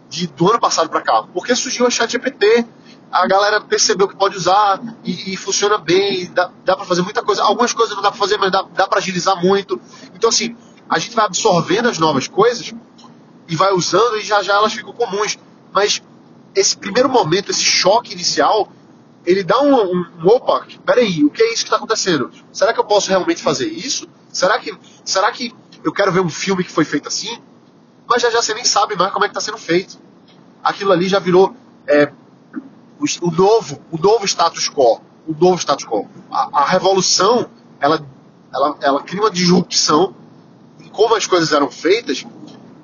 de, 0.08 0.26
do 0.28 0.48
ano 0.48 0.60
passado 0.60 0.88
para 0.88 1.02
cá? 1.02 1.24
Porque 1.32 1.54
surgiu 1.54 1.86
a 1.86 1.90
ChatGPT, 1.90 2.64
a 3.10 3.26
galera 3.26 3.60
percebeu 3.60 4.08
que 4.08 4.16
pode 4.16 4.36
usar 4.36 4.80
e, 5.04 5.32
e 5.32 5.36
funciona 5.36 5.78
bem, 5.78 6.30
dá, 6.32 6.50
dá 6.64 6.76
para 6.76 6.84
fazer 6.84 7.02
muita 7.02 7.22
coisa. 7.22 7.42
Algumas 7.42 7.72
coisas 7.72 7.94
não 7.94 8.02
dá 8.02 8.10
para 8.10 8.18
fazer, 8.18 8.36
mas 8.38 8.50
dá, 8.50 8.62
dá 8.74 8.86
para 8.86 8.98
agilizar 8.98 9.40
muito. 9.42 9.80
Então, 10.14 10.28
assim, 10.28 10.56
a 10.88 10.98
gente 10.98 11.14
vai 11.14 11.24
absorvendo 11.24 11.88
as 11.88 11.98
novas 11.98 12.28
coisas 12.28 12.72
e 13.48 13.56
vai 13.56 13.72
usando 13.72 14.16
e 14.16 14.20
já 14.20 14.42
já 14.42 14.54
elas 14.54 14.72
ficam 14.72 14.92
comuns. 14.92 15.38
Mas 15.72 16.02
esse 16.54 16.76
primeiro 16.76 17.08
momento, 17.08 17.50
esse 17.50 17.62
choque 17.62 18.12
inicial, 18.12 18.68
ele 19.26 19.42
dá 19.42 19.60
um, 19.60 19.74
um, 19.74 20.06
um 20.22 20.28
opa, 20.28 20.66
peraí, 20.84 21.24
o 21.24 21.30
que 21.30 21.42
é 21.42 21.46
isso 21.46 21.62
que 21.62 21.64
está 21.64 21.76
acontecendo? 21.76 22.30
Será 22.52 22.72
que 22.72 22.78
eu 22.78 22.84
posso 22.84 23.08
realmente 23.10 23.42
fazer 23.42 23.66
isso? 23.66 24.08
Será 24.32 24.58
que, 24.58 24.72
será 25.04 25.32
que 25.32 25.52
eu 25.82 25.92
quero 25.92 26.12
ver 26.12 26.20
um 26.20 26.30
filme 26.30 26.62
que 26.62 26.70
foi 26.70 26.84
feito 26.84 27.08
assim? 27.08 27.38
Mas 28.08 28.22
já 28.22 28.30
já 28.30 28.40
você 28.40 28.54
nem 28.54 28.64
sabe 28.64 28.94
mais 28.94 29.12
como 29.12 29.24
é 29.24 29.28
que 29.28 29.32
está 29.32 29.40
sendo 29.40 29.58
feito. 29.58 29.98
Aquilo 30.62 30.92
ali 30.92 31.08
já 31.08 31.18
virou 31.18 31.54
é, 31.88 32.12
o, 33.00 33.26
o, 33.26 33.30
novo, 33.32 33.82
o 33.90 33.98
novo 33.98 34.24
status 34.24 34.68
quo, 34.68 35.00
o 35.26 35.34
novo 35.34 35.58
status 35.58 35.84
quo. 35.84 36.08
A, 36.30 36.60
a 36.60 36.64
revolução, 36.64 37.50
ela, 37.80 38.00
ela, 38.54 38.76
ela 38.80 39.02
cria 39.02 39.20
uma 39.20 39.30
disrupção 39.30 40.14
em 40.80 40.88
como 40.88 41.16
as 41.16 41.26
coisas 41.26 41.52
eram 41.52 41.68
feitas, 41.68 42.24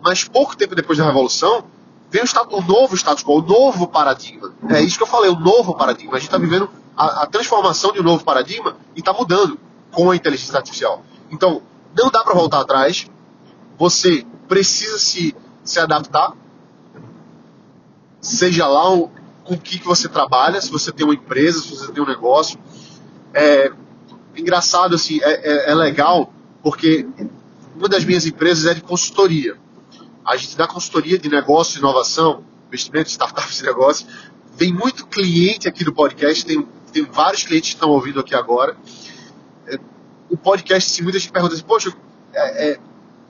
mas 0.03 0.25
pouco 0.25 0.57
tempo 0.57 0.75
depois 0.75 0.99
da 0.99 1.05
revolução 1.05 1.65
vem 2.12 2.22
o, 2.22 2.27
status, 2.27 2.53
o 2.53 2.61
novo 2.61 2.94
status 2.94 3.25
quo, 3.25 3.38
o 3.38 3.42
novo 3.42 3.88
paradigma. 3.88 4.53
É 4.68 4.83
isso 4.83 4.98
que 4.98 5.03
eu 5.03 5.07
falei, 5.07 5.31
o 5.31 5.40
novo 5.40 5.75
paradigma. 5.75 6.16
A 6.16 6.18
gente 6.18 6.29
está 6.29 6.37
vivendo 6.37 6.68
a, 6.94 7.22
a, 7.22 7.27
transformação 7.27 7.90
de 7.90 8.01
um 8.01 8.03
novo 8.03 8.22
paradigma 8.22 8.77
e 8.94 9.01
está 9.01 9.14
mudando 9.14 9.59
com 9.90 10.11
a 10.11 10.14
inteligência 10.14 10.55
artificial. 10.55 11.03
Então, 11.31 11.62
não 11.96 12.11
dá 12.11 12.22
para 12.22 12.35
voltar 12.35 12.61
atrás. 12.61 13.07
Você 13.79 14.27
precisa 14.46 14.98
se, 14.98 15.35
se 15.64 15.81
adaptar. 15.81 16.35
Seja 18.20 18.66
lá 18.66 18.92
o, 18.92 19.11
com 19.42 19.55
o 19.55 19.59
que, 19.59 19.79
que 19.79 19.87
você 19.87 20.07
trabalha, 20.07 20.61
se 20.61 20.70
você 20.70 20.92
tem 20.92 21.07
uma 21.07 21.14
empresa, 21.14 21.61
se 21.61 21.70
você 21.70 21.90
tem 21.90 22.03
um 22.03 22.07
negócio. 22.07 22.59
É 23.33 23.72
engraçado, 24.37 24.94
assim, 24.94 25.18
é, 25.22 25.68
é, 25.68 25.70
é 25.70 25.75
legal, 25.75 26.33
porque 26.62 27.07
uma 27.75 27.88
das 27.88 28.05
minhas 28.05 28.27
empresas 28.27 28.66
é 28.66 28.75
de 28.75 28.83
consultoria. 28.83 29.57
A 30.25 30.37
gente 30.37 30.57
dá 30.57 30.67
consultoria 30.67 31.19
de 31.19 31.29
negócio, 31.29 31.79
inovação, 31.79 32.45
investimento, 32.69 33.11
startups 33.11 33.61
e 33.61 33.65
negócio. 33.65 34.07
Vem 34.57 34.73
muito 34.73 35.07
cliente 35.07 35.69
aqui 35.69 35.85
do 35.85 35.93
podcast, 35.93 36.45
tem, 36.45 36.67
tem 36.93 37.05
vários 37.05 37.43
clientes 37.43 37.71
que 37.71 37.77
estão 37.77 37.91
ouvindo 37.91 38.21
aqui 38.21 38.35
agora. 38.35 38.77
É, 39.67 39.79
o 40.31 40.37
podcast, 40.37 40.91
se 40.91 41.03
muita 41.03 41.19
gente 41.19 41.33
pergunta 41.33 41.55
assim, 41.55 41.65
poxa, 41.65 41.93
é, 42.33 42.71
é, 42.71 42.81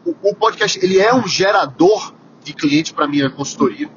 o, 0.04 0.30
o, 0.30 0.34
podcast 0.34 0.78
ele 0.82 0.98
é 0.98 1.14
um 1.14 1.26
gerador 1.26 2.14
de 2.42 2.52
clientes 2.52 2.92
para 2.92 3.06
minha 3.06 3.30
consultoria. 3.30 3.90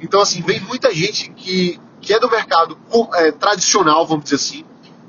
Então, 0.00 0.20
assim, 0.20 0.42
vem 0.42 0.60
muita 0.60 0.94
gente 0.94 1.30
que, 1.30 1.80
que 2.00 2.12
é 2.12 2.20
do 2.20 2.30
mercado 2.30 2.78
é, 3.14 3.32
tradicional, 3.32 4.06
vamos 4.06 4.24
dizer 4.24 4.36
assim. 4.36 4.64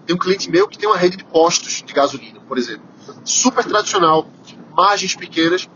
Tem 0.06 0.16
um 0.16 0.20
cliente 0.20 0.50
meu 0.50 0.68
que 0.68 0.78
tem 0.78 0.90
uma 0.90 0.98
rede 0.98 1.18
de 1.18 1.24
postos 1.24 1.84
de 1.86 1.94
gasolina, 1.94 2.40
por 2.48 2.58
exemplo. 2.58 2.82
Super 3.24 3.64
tradicional, 3.64 4.28
margens 4.76 5.16
pequenas. 5.16 5.70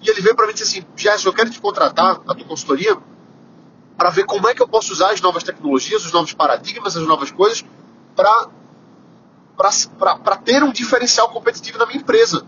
E 0.00 0.08
ele 0.08 0.20
veio 0.20 0.36
para 0.36 0.46
mim 0.46 0.52
e 0.52 0.54
disse 0.54 0.78
assim: 0.78 0.86
Gerson, 0.96 1.28
eu 1.28 1.32
quero 1.32 1.50
te 1.50 1.60
contratar, 1.60 2.20
a 2.26 2.34
tua 2.34 2.46
consultoria, 2.46 2.96
para 3.96 4.10
ver 4.10 4.24
como 4.24 4.48
é 4.48 4.54
que 4.54 4.62
eu 4.62 4.68
posso 4.68 4.92
usar 4.92 5.10
as 5.10 5.20
novas 5.20 5.42
tecnologias, 5.42 6.04
os 6.04 6.12
novos 6.12 6.32
paradigmas, 6.32 6.96
as 6.96 7.06
novas 7.06 7.30
coisas, 7.30 7.64
para 8.14 8.46
ter 10.36 10.62
um 10.62 10.72
diferencial 10.72 11.28
competitivo 11.30 11.78
na 11.78 11.86
minha 11.86 11.98
empresa. 11.98 12.46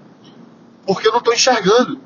Porque 0.87 1.09
eu 1.09 1.13
não 1.13 1.19
estou 1.19 1.35
enxergando. 1.35 2.01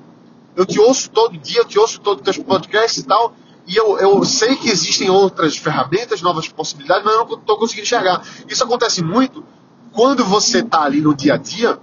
Eu 0.56 0.64
te 0.64 0.80
ouço 0.80 1.10
todo 1.10 1.36
dia, 1.36 1.60
eu 1.60 1.64
te 1.64 1.78
ouço 1.78 2.00
todos 2.00 2.20
os 2.20 2.24
teus 2.24 2.46
podcasts 2.46 3.02
e 3.02 3.06
tal, 3.06 3.34
e 3.66 3.76
eu, 3.76 3.98
eu 3.98 4.24
sei 4.24 4.56
que 4.56 4.70
existem 4.70 5.10
outras 5.10 5.56
ferramentas, 5.56 6.22
novas 6.22 6.48
possibilidades, 6.48 7.04
mas 7.04 7.14
eu 7.14 7.26
não 7.26 7.34
estou 7.34 7.58
conseguindo 7.58 7.86
enxergar. 7.86 8.22
Isso 8.48 8.62
acontece 8.62 9.02
muito 9.02 9.44
quando 9.92 10.24
você 10.24 10.60
está 10.60 10.82
ali 10.82 11.00
no 11.00 11.14
dia 11.14 11.34
a 11.34 11.36
dia, 11.36 11.78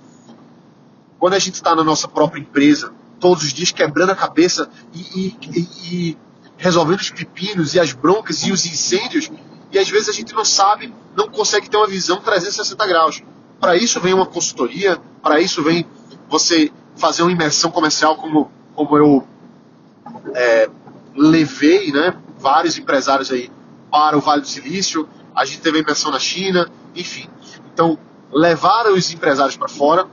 quando 1.20 1.34
a 1.34 1.40
gente 1.40 1.56
está 1.56 1.76
na 1.76 1.84
nossa 1.84 2.08
própria 2.08 2.40
empresa, 2.40 2.94
todos 3.22 3.44
os 3.44 3.54
dias 3.54 3.72
quebrando 3.72 4.10
a 4.10 4.16
cabeça 4.16 4.68
e, 4.94 5.00
e, 5.16 5.60
e, 5.60 6.18
resolvendo 6.58 7.00
os 7.00 7.12
pepinos 7.12 7.76
e 7.76 7.80
as 7.80 7.94
broncas 7.94 8.44
e 8.44 8.52
os 8.52 8.66
incêndios, 8.66 9.32
e 9.72 9.80
às 9.80 9.88
vezes 9.88 10.10
a 10.10 10.12
gente 10.12 10.34
não 10.34 10.44
sabe, 10.44 10.94
não 11.16 11.30
consegue 11.30 11.70
ter 11.70 11.78
uma 11.78 11.88
visão 11.88 12.20
360 12.20 12.88
graus. 12.88 13.24
Para 13.60 13.78
isso 13.78 14.02
vem 14.02 14.14
uma 14.14 14.26
consultoria, 14.26 15.00
para 15.22 15.40
isso 15.40 15.64
vem 15.64 15.86
você 16.28 16.72
fazer 16.98 17.22
uma 17.22 17.32
imersão 17.32 17.72
comercial 17.72 18.16
como, 18.16 18.52
como 18.76 18.98
eu 18.98 19.28
é, 20.34 20.70
levei 21.16 21.92
né, 21.92 22.16
vários 22.40 22.78
empresários 22.78 23.32
aí 23.32 23.50
para 23.90 24.18
o 24.18 24.22
Vale 24.22 24.42
do 24.42 24.48
Silício, 24.48 25.08
a 25.36 25.46
gente 25.46 25.62
teve 25.62 25.78
a 25.78 25.82
inversão 25.82 26.12
na 26.12 26.20
China, 26.20 26.70
enfim. 26.96 27.30
Então, 27.74 27.98
levar 28.32 28.88
os 28.88 29.12
empresários 29.14 29.56
para 29.56 29.68
fora, 29.68 30.08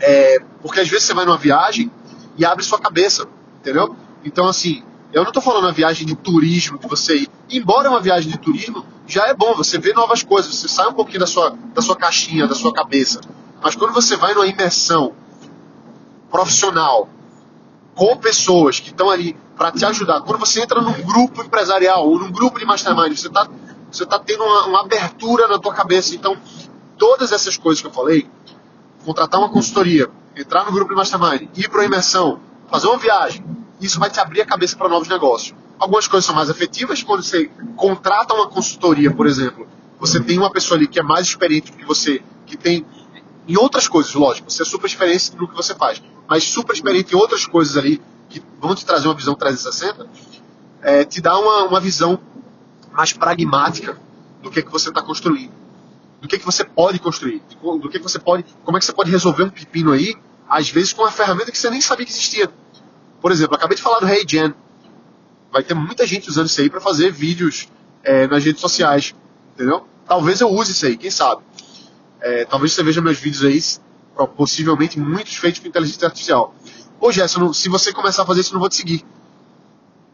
é, 0.00 0.38
porque 0.62 0.80
às 0.80 0.88
vezes 0.88 1.06
você 1.06 1.14
vai 1.14 1.24
numa 1.24 1.38
viagem 1.38 1.90
e 2.38 2.44
abre 2.44 2.64
sua 2.64 2.78
cabeça, 2.78 3.28
entendeu? 3.60 3.94
Então, 4.24 4.46
assim, 4.46 4.82
eu 5.12 5.22
não 5.22 5.30
estou 5.30 5.42
falando 5.42 5.64
uma 5.64 5.72
viagem 5.72 6.06
de 6.06 6.14
turismo 6.14 6.78
que 6.78 6.88
você 6.88 7.16
ir. 7.16 7.28
Embora 7.50 7.90
uma 7.90 8.00
viagem 8.00 8.30
de 8.30 8.38
turismo, 8.38 8.86
já 9.06 9.26
é 9.26 9.34
bom, 9.34 9.54
você 9.54 9.78
vê 9.78 9.92
novas 9.92 10.22
coisas, 10.22 10.54
você 10.54 10.68
sai 10.68 10.88
um 10.88 10.92
pouquinho 10.94 11.20
da 11.20 11.26
sua, 11.26 11.56
da 11.74 11.82
sua 11.82 11.96
caixinha, 11.96 12.46
da 12.46 12.54
sua 12.54 12.72
cabeça. 12.72 13.20
Mas 13.62 13.74
quando 13.74 13.92
você 13.92 14.16
vai 14.16 14.34
numa 14.34 14.46
imersão 14.46 15.12
profissional, 16.30 17.08
com 17.94 18.16
pessoas 18.16 18.78
que 18.78 18.90
estão 18.90 19.10
ali 19.10 19.36
para 19.56 19.72
te 19.72 19.84
ajudar. 19.84 20.20
Quando 20.20 20.38
você 20.38 20.62
entra 20.62 20.80
num 20.80 21.02
grupo 21.02 21.42
empresarial 21.42 22.08
ou 22.08 22.16
num 22.16 22.30
grupo 22.30 22.60
de 22.60 22.64
mastermind, 22.64 23.16
você 23.16 23.26
está 23.26 23.48
você 23.90 24.06
tá 24.06 24.18
tendo 24.18 24.44
uma, 24.44 24.66
uma, 24.66 24.80
abertura 24.82 25.48
na 25.48 25.58
tua 25.58 25.72
cabeça. 25.74 26.14
Então, 26.14 26.36
todas 26.96 27.32
essas 27.32 27.56
coisas 27.56 27.80
que 27.80 27.86
eu 27.86 27.90
falei, 27.90 28.28
contratar 29.04 29.40
uma 29.40 29.48
consultoria, 29.48 30.10
entrar 30.40 30.64
no 30.64 30.72
grupo 30.72 30.90
de 30.90 30.96
mastermind, 30.96 31.48
ir 31.56 31.68
para 31.68 31.80
uma 31.80 31.86
imersão, 31.86 32.40
fazer 32.70 32.86
uma 32.86 32.98
viagem, 32.98 33.44
isso 33.80 33.98
vai 33.98 34.10
te 34.10 34.20
abrir 34.20 34.40
a 34.40 34.46
cabeça 34.46 34.76
para 34.76 34.88
novos 34.88 35.08
negócios. 35.08 35.54
Algumas 35.78 36.08
coisas 36.08 36.24
são 36.24 36.34
mais 36.34 36.48
efetivas 36.48 37.02
quando 37.02 37.22
você 37.22 37.50
contrata 37.76 38.34
uma 38.34 38.48
consultoria, 38.48 39.14
por 39.14 39.26
exemplo. 39.26 39.66
Você 40.00 40.20
tem 40.20 40.38
uma 40.38 40.50
pessoa 40.50 40.76
ali 40.76 40.88
que 40.88 40.98
é 40.98 41.02
mais 41.02 41.26
experiente 41.26 41.70
do 41.70 41.78
que 41.78 41.84
você, 41.84 42.22
que 42.46 42.56
tem 42.56 42.84
em 43.46 43.56
outras 43.56 43.88
coisas, 43.88 44.12
lógico, 44.14 44.50
você 44.50 44.62
é 44.62 44.64
super 44.64 44.86
experiente 44.86 45.34
no 45.36 45.48
que 45.48 45.54
você 45.54 45.74
faz, 45.74 46.02
mas 46.28 46.44
super 46.44 46.74
experiente 46.74 47.14
em 47.14 47.16
outras 47.16 47.46
coisas 47.46 47.76
ali 47.76 48.00
que 48.28 48.42
vão 48.60 48.74
te 48.74 48.84
trazer 48.84 49.08
uma 49.08 49.14
visão 49.14 49.34
360, 49.34 50.06
é, 50.82 51.04
te 51.04 51.20
dá 51.22 51.38
uma, 51.38 51.64
uma 51.64 51.80
visão 51.80 52.20
mais 52.92 53.12
pragmática 53.12 53.98
do 54.42 54.50
que, 54.50 54.62
que 54.62 54.70
você 54.70 54.90
está 54.90 55.00
construindo, 55.00 55.52
do 56.20 56.28
que, 56.28 56.38
que 56.38 56.44
você 56.44 56.62
pode 56.62 56.98
construir, 56.98 57.42
do 57.62 57.88
que, 57.88 57.98
que 57.98 58.02
você 58.02 58.18
pode, 58.18 58.44
como 58.64 58.76
é 58.76 58.80
que 58.80 58.86
você 58.86 58.92
pode 58.92 59.10
resolver 59.10 59.44
um 59.44 59.50
pepino 59.50 59.92
aí, 59.92 60.14
às 60.48 60.70
vezes 60.70 60.92
com 60.92 61.02
uma 61.02 61.10
ferramenta 61.10 61.52
que 61.52 61.58
você 61.58 61.68
nem 61.68 61.80
sabia 61.80 62.06
que 62.06 62.12
existia. 62.12 62.50
Por 63.20 63.30
exemplo, 63.30 63.54
acabei 63.54 63.76
de 63.76 63.82
falar 63.82 64.00
do 64.00 64.08
HeyGen. 64.08 64.54
Vai 65.52 65.62
ter 65.62 65.74
muita 65.74 66.06
gente 66.06 66.28
usando 66.28 66.46
isso 66.46 66.60
aí 66.60 66.70
para 66.70 66.80
fazer 66.80 67.12
vídeos 67.12 67.68
é, 68.02 68.26
nas 68.26 68.44
redes 68.44 68.60
sociais, 68.60 69.14
entendeu? 69.54 69.86
Talvez 70.06 70.40
eu 70.40 70.50
use 70.50 70.72
isso 70.72 70.86
aí, 70.86 70.96
quem 70.96 71.10
sabe. 71.10 71.42
É, 72.20 72.44
talvez 72.44 72.72
você 72.72 72.82
veja 72.82 73.00
meus 73.00 73.18
vídeos 73.18 73.44
aí, 73.44 73.60
possivelmente 74.36 74.98
muitos 74.98 75.36
feitos 75.36 75.60
com 75.60 75.68
inteligência 75.68 76.06
artificial. 76.06 76.54
Ô 77.00 77.12
Gerson, 77.12 77.52
se 77.52 77.68
você 77.68 77.92
começar 77.92 78.22
a 78.22 78.26
fazer 78.26 78.40
isso, 78.40 78.50
eu 78.50 78.54
não 78.54 78.60
vou 78.60 78.68
te 78.68 78.76
seguir. 78.76 79.04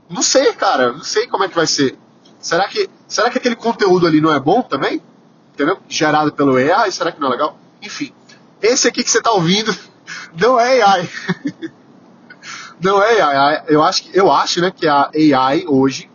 Não 0.08 0.22
sei, 0.22 0.52
cara, 0.52 0.92
não 0.92 1.02
sei 1.02 1.26
como 1.26 1.44
é 1.44 1.48
que 1.48 1.54
vai 1.54 1.66
ser. 1.66 1.96
Será 2.38 2.68
que, 2.68 2.90
será 3.08 3.30
que 3.30 3.38
aquele 3.38 3.56
conteúdo 3.56 4.06
ali 4.06 4.20
não 4.20 4.32
é 4.32 4.38
bom 4.38 4.62
também? 4.62 5.00
Entendeu? 5.52 5.78
Gerado 5.88 6.32
pelo 6.32 6.56
AI, 6.56 6.92
será 6.92 7.10
que 7.10 7.20
não 7.20 7.28
é 7.28 7.30
legal? 7.30 7.58
Enfim, 7.80 8.12
esse 8.60 8.86
aqui 8.86 9.02
que 9.02 9.10
você 9.10 9.18
está 9.18 9.30
ouvindo 9.30 9.74
não 10.38 10.58
é 10.58 10.82
AI. 10.82 11.08
não 12.80 13.02
é 13.02 13.20
AI. 13.20 13.64
Eu 13.68 13.82
acho, 13.82 14.04
eu 14.12 14.30
acho 14.30 14.60
né, 14.60 14.70
que 14.70 14.86
a 14.86 15.10
AI 15.14 15.64
hoje 15.66 16.10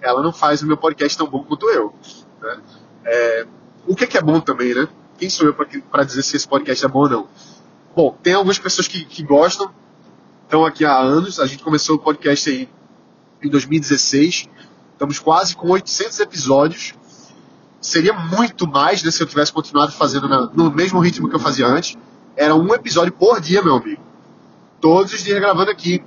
ela 0.00 0.22
não 0.22 0.32
faz 0.32 0.62
o 0.62 0.66
meu 0.66 0.76
podcast 0.76 1.16
tão 1.18 1.26
bom 1.26 1.42
quanto 1.42 1.68
eu. 1.70 1.94
Né? 2.40 2.60
É, 3.04 3.46
o 3.86 3.94
que, 3.94 4.06
que 4.06 4.16
é 4.16 4.22
bom 4.22 4.40
também, 4.40 4.74
né? 4.74 4.88
Quem 5.18 5.30
sou 5.30 5.46
eu 5.46 5.54
para 5.54 6.04
dizer 6.04 6.22
se 6.22 6.36
esse 6.36 6.46
podcast 6.46 6.84
é 6.84 6.88
bom 6.88 7.00
ou 7.00 7.08
não? 7.08 7.28
Bom, 7.94 8.16
tem 8.22 8.34
algumas 8.34 8.58
pessoas 8.58 8.86
que, 8.86 9.04
que 9.04 9.22
gostam, 9.22 9.72
estão 10.44 10.64
aqui 10.64 10.84
há 10.84 10.96
anos. 10.96 11.40
A 11.40 11.46
gente 11.46 11.62
começou 11.62 11.96
o 11.96 11.98
podcast 11.98 12.50
aí 12.50 12.68
em 13.42 13.48
2016. 13.48 14.48
Estamos 14.92 15.18
quase 15.18 15.56
com 15.56 15.70
800 15.70 16.20
episódios. 16.20 16.94
Seria 17.80 18.12
muito 18.12 18.66
mais 18.66 19.02
né, 19.02 19.10
se 19.10 19.22
eu 19.22 19.26
tivesse 19.26 19.52
continuado 19.52 19.92
fazendo 19.92 20.28
na, 20.28 20.46
no 20.46 20.70
mesmo 20.70 21.00
ritmo 21.00 21.28
que 21.28 21.36
eu 21.36 21.40
fazia 21.40 21.66
antes. 21.66 21.96
Era 22.36 22.54
um 22.54 22.74
episódio 22.74 23.12
por 23.12 23.40
dia, 23.40 23.62
meu 23.62 23.76
amigo. 23.76 24.02
Todos 24.80 25.12
os 25.12 25.24
dias 25.24 25.40
gravando 25.40 25.70
aqui, 25.70 26.04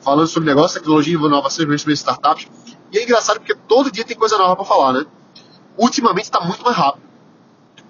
falando 0.00 0.26
sobre 0.26 0.48
negócio, 0.48 0.80
tecnologia, 0.80 1.14
inovação, 1.14 1.64
investimento 1.64 1.90
em 1.90 2.00
startups. 2.00 2.48
E 2.90 2.98
é 2.98 3.02
engraçado 3.02 3.38
porque 3.38 3.54
todo 3.54 3.90
dia 3.90 4.04
tem 4.04 4.16
coisa 4.16 4.38
nova 4.38 4.56
para 4.56 4.64
falar, 4.64 4.94
né? 4.94 5.06
Ultimamente 5.76 6.24
está 6.24 6.40
muito 6.40 6.64
mais 6.64 6.76
rápido. 6.76 7.02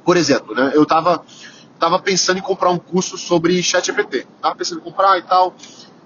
Por 0.05 0.17
exemplo, 0.17 0.55
né, 0.55 0.73
eu 0.75 0.83
estava 0.83 1.25
tava 1.79 1.99
pensando 1.99 2.39
em 2.39 2.43
comprar 2.43 2.71
um 2.71 2.79
curso 2.79 3.17
sobre 3.17 3.63
ChatGPT. 3.63 4.27
Tava 4.43 4.55
pensando 4.55 4.81
em 4.81 4.85
comprar 4.85 5.19
e 5.19 5.23
tal. 5.23 5.55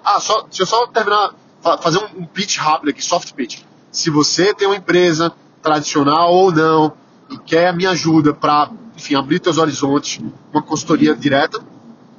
Ah, 0.05 0.21
só, 0.21 0.43
deixa 0.43 0.63
eu 0.63 0.67
só 0.67 0.87
terminar, 0.87 1.35
fazer 1.81 1.99
um 2.17 2.25
pitch 2.27 2.59
rápido 2.59 2.91
aqui, 2.91 3.03
soft 3.03 3.33
pitch. 3.33 3.63
Se 3.91 4.11
você 4.11 4.55
tem 4.55 4.69
uma 4.69 4.77
empresa 4.77 5.33
tradicional 5.63 6.33
ou 6.33 6.53
não 6.53 6.93
e 7.31 7.39
quer 7.39 7.69
a 7.69 7.73
minha 7.73 7.91
ajuda 7.91 8.35
para, 8.35 8.71
enfim, 9.05 9.17
abrir 9.17 9.39
teus 9.39 9.59
horizontes, 9.59 10.19
uma 10.51 10.63
consultoria 10.63 11.15
direta, 11.15 11.61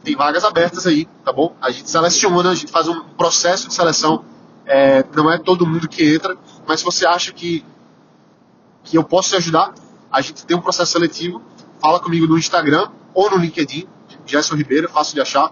tem 0.04 0.16
vagas 0.16 0.44
abertas 0.44 0.86
aí, 0.86 1.08
tá 1.24 1.34
bom? 1.34 1.56
A 1.60 1.72
gente 1.72 1.90
seleciona, 1.90 2.52
a 2.52 2.56
gente 2.56 2.72
faz 2.72 2.88
um 2.88 3.02
processo 3.18 3.68
de 3.68 3.74
seleção. 3.74 4.24
É, 4.68 5.04
não 5.16 5.32
é 5.32 5.40
todo 5.40 5.66
mundo 5.66 5.88
que 5.90 6.14
entra, 6.14 6.38
mas 6.68 6.82
se 6.82 6.86
você 6.86 7.08
acha 7.08 7.32
que, 7.32 7.66
que 8.84 8.96
eu 8.96 9.04
posso 9.04 9.30
te 9.30 9.36
ajudar, 9.36 9.74
a 10.12 10.22
gente 10.22 10.46
tem 10.46 10.56
um 10.56 10.62
processo 10.62 10.92
seletivo. 10.92 11.42
Fala 11.82 12.00
comigo 12.00 12.28
no 12.28 12.38
Instagram 12.38 12.88
ou 13.16 13.32
no 13.32 13.38
LinkedIn, 13.38 13.88
Gerson 14.24 14.56
Ribeiro, 14.56 14.88
fácil 14.88 15.16
de 15.16 15.22
achar. 15.22 15.52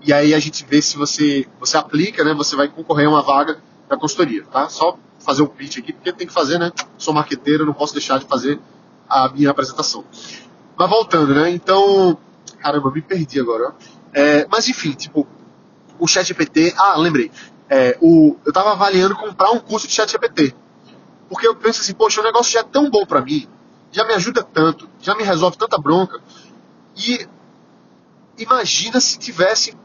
E 0.00 0.12
aí 0.12 0.32
a 0.32 0.38
gente 0.38 0.64
vê 0.64 0.80
se 0.80 0.96
você, 0.96 1.44
você 1.58 1.76
aplica, 1.76 2.22
né? 2.22 2.32
Você 2.34 2.54
vai 2.54 2.68
concorrer 2.68 3.06
a 3.08 3.10
uma 3.10 3.22
vaga 3.22 3.60
da 3.88 3.96
consultoria, 3.96 4.44
tá? 4.44 4.68
Só 4.68 4.96
fazer 5.18 5.42
o 5.42 5.48
pitch 5.48 5.78
aqui, 5.78 5.92
porque 5.92 6.12
tem 6.12 6.26
que 6.26 6.32
fazer, 6.32 6.58
né? 6.58 6.70
Sou 6.96 7.12
marqueteiro, 7.12 7.66
não 7.66 7.74
posso 7.74 7.92
deixar 7.92 8.18
de 8.20 8.26
fazer 8.26 8.60
a 9.08 9.28
minha 9.28 9.50
apresentação. 9.50 10.04
Mas 10.76 10.90
voltando, 10.90 11.34
né? 11.34 11.50
Então, 11.50 12.16
caramba, 12.60 12.90
me 12.90 13.02
perdi 13.02 13.40
agora. 13.40 13.74
É, 14.12 14.46
mas 14.50 14.68
enfim, 14.68 14.92
tipo, 14.92 15.26
o 15.98 16.06
ChatGPT. 16.06 16.74
Ah, 16.76 16.96
lembrei. 16.96 17.30
É, 17.68 17.98
o, 18.00 18.36
eu 18.44 18.50
estava 18.50 18.72
avaliando 18.72 19.16
comprar 19.16 19.50
um 19.50 19.58
curso 19.58 19.86
de 19.86 19.92
ChatGPT. 19.92 20.54
Porque 21.28 21.46
eu 21.46 21.54
penso 21.54 21.80
assim, 21.80 21.94
poxa, 21.94 22.20
o 22.20 22.24
negócio 22.24 22.52
já 22.52 22.60
é 22.60 22.62
tão 22.62 22.90
bom 22.90 23.04
para 23.04 23.20
mim, 23.20 23.46
já 23.92 24.04
me 24.04 24.14
ajuda 24.14 24.42
tanto, 24.42 24.88
já 25.00 25.14
me 25.14 25.22
resolve 25.22 25.58
tanta 25.58 25.76
bronca. 25.76 26.20
E 26.96 27.28
imagina 28.38 29.00
se 29.00 29.18
tivesse 29.18 29.76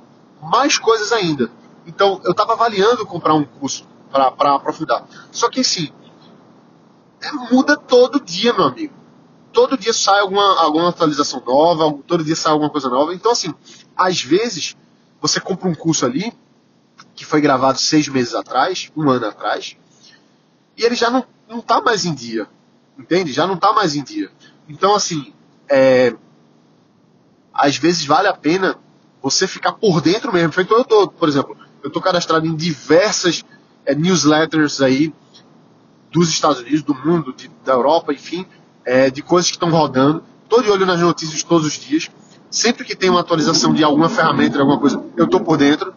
mais 0.42 0.78
coisas 0.78 1.12
ainda. 1.12 1.52
Então, 1.86 2.22
eu 2.24 2.32
estava 2.32 2.54
avaliando 2.54 3.06
comprar 3.06 3.34
um 3.34 3.44
curso 3.44 3.86
para 4.10 4.56
aprofundar. 4.56 5.06
Só 5.32 5.50
que 5.50 5.60
assim, 5.60 5.92
é, 7.22 7.32
muda 7.54 7.76
todo 7.76 8.22
dia, 8.22 8.54
meu 8.54 8.66
amigo. 8.66 8.94
Todo 9.54 9.78
dia 9.78 9.94
sai 9.94 10.20
alguma, 10.20 10.60
alguma 10.60 10.90
atualização 10.90 11.42
nova, 11.46 11.98
todo 12.06 12.24
dia 12.24 12.36
sai 12.36 12.52
alguma 12.52 12.70
coisa 12.70 12.90
nova. 12.90 13.14
Então, 13.14 13.32
assim, 13.32 13.54
às 13.96 14.22
vezes, 14.22 14.76
você 15.22 15.40
compra 15.40 15.70
um 15.70 15.76
curso 15.76 16.06
ali, 16.06 16.34
que 17.16 17.24
foi 17.24 17.40
gravado 17.40 17.80
seis 17.80 18.08
meses 18.08 18.34
atrás, 18.34 18.92
um 18.98 19.10
ano 19.10 19.28
atrás, 19.28 19.78
e 20.76 20.84
ele 20.84 20.96
já 20.96 21.10
não, 21.10 21.24
não 21.48 21.62
tá 21.62 21.80
mais 21.80 22.04
em 22.04 22.14
dia. 22.14 22.48
Entende? 22.98 23.32
Já 23.32 23.48
não 23.48 23.56
tá 23.56 23.72
mais 23.72 23.96
em 23.96 24.04
dia. 24.04 24.32
Então, 24.68 24.96
assim, 24.96 25.34
é, 25.70 26.16
às 27.54 27.78
vezes 27.78 28.06
vale 28.06 28.28
a 28.28 28.34
pena 28.34 28.78
você 29.22 29.48
ficar 29.48 29.74
por 29.74 30.02
dentro 30.02 30.34
mesmo. 30.34 30.52
Feito 30.52 30.74
eu 30.74 30.84
tô, 30.84 31.08
por 31.08 31.30
exemplo, 31.30 31.56
eu 31.84 31.90
tô 31.90 32.02
cadastrado 32.02 32.46
em 32.46 32.56
diversas 32.56 33.44
é, 33.86 33.96
newsletters 33.96 34.82
aí 34.82 35.14
dos 36.12 36.30
Estados 36.30 36.60
Unidos, 36.60 36.84
do 36.84 36.94
mundo, 36.94 37.34
de, 37.34 37.50
da 37.64 37.74
Europa, 37.74 38.14
enfim, 38.14 38.46
é, 38.86 39.10
de 39.10 39.22
coisas 39.22 39.50
que 39.50 39.58
estão 39.58 39.70
rodando. 39.70 40.24
Estou 40.44 40.62
de 40.62 40.70
olho 40.70 40.86
nas 40.86 41.00
notícias 41.00 41.44
todos 41.44 41.68
os 41.68 41.74
dias. 41.74 42.10
Sempre 42.50 42.86
que 42.86 42.96
tem 42.96 43.10
uma 43.10 43.22
atualização 43.22 43.74
de 43.74 43.84
alguma 43.84 44.10
ferramenta, 44.10 44.54
de 44.54 44.60
alguma 44.60 44.80
coisa, 44.80 45.04
eu 45.18 45.26
estou 45.26 45.40
por 45.40 45.58
dentro. 45.58 45.94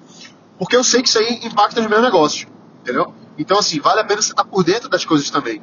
Porque 0.58 0.74
eu 0.74 0.82
sei 0.82 1.02
que 1.02 1.08
isso 1.08 1.18
aí 1.18 1.40
impacta 1.44 1.80
nos 1.80 1.90
meus 1.90 2.02
negócios. 2.02 2.46
Entendeu? 2.80 3.12
Então, 3.38 3.58
assim, 3.58 3.80
vale 3.80 4.00
a 4.00 4.04
pena 4.04 4.22
você 4.22 4.30
estar 4.30 4.44
tá 4.44 4.48
por 4.48 4.64
dentro 4.64 4.88
das 4.88 5.04
coisas 5.04 5.28
também. 5.30 5.62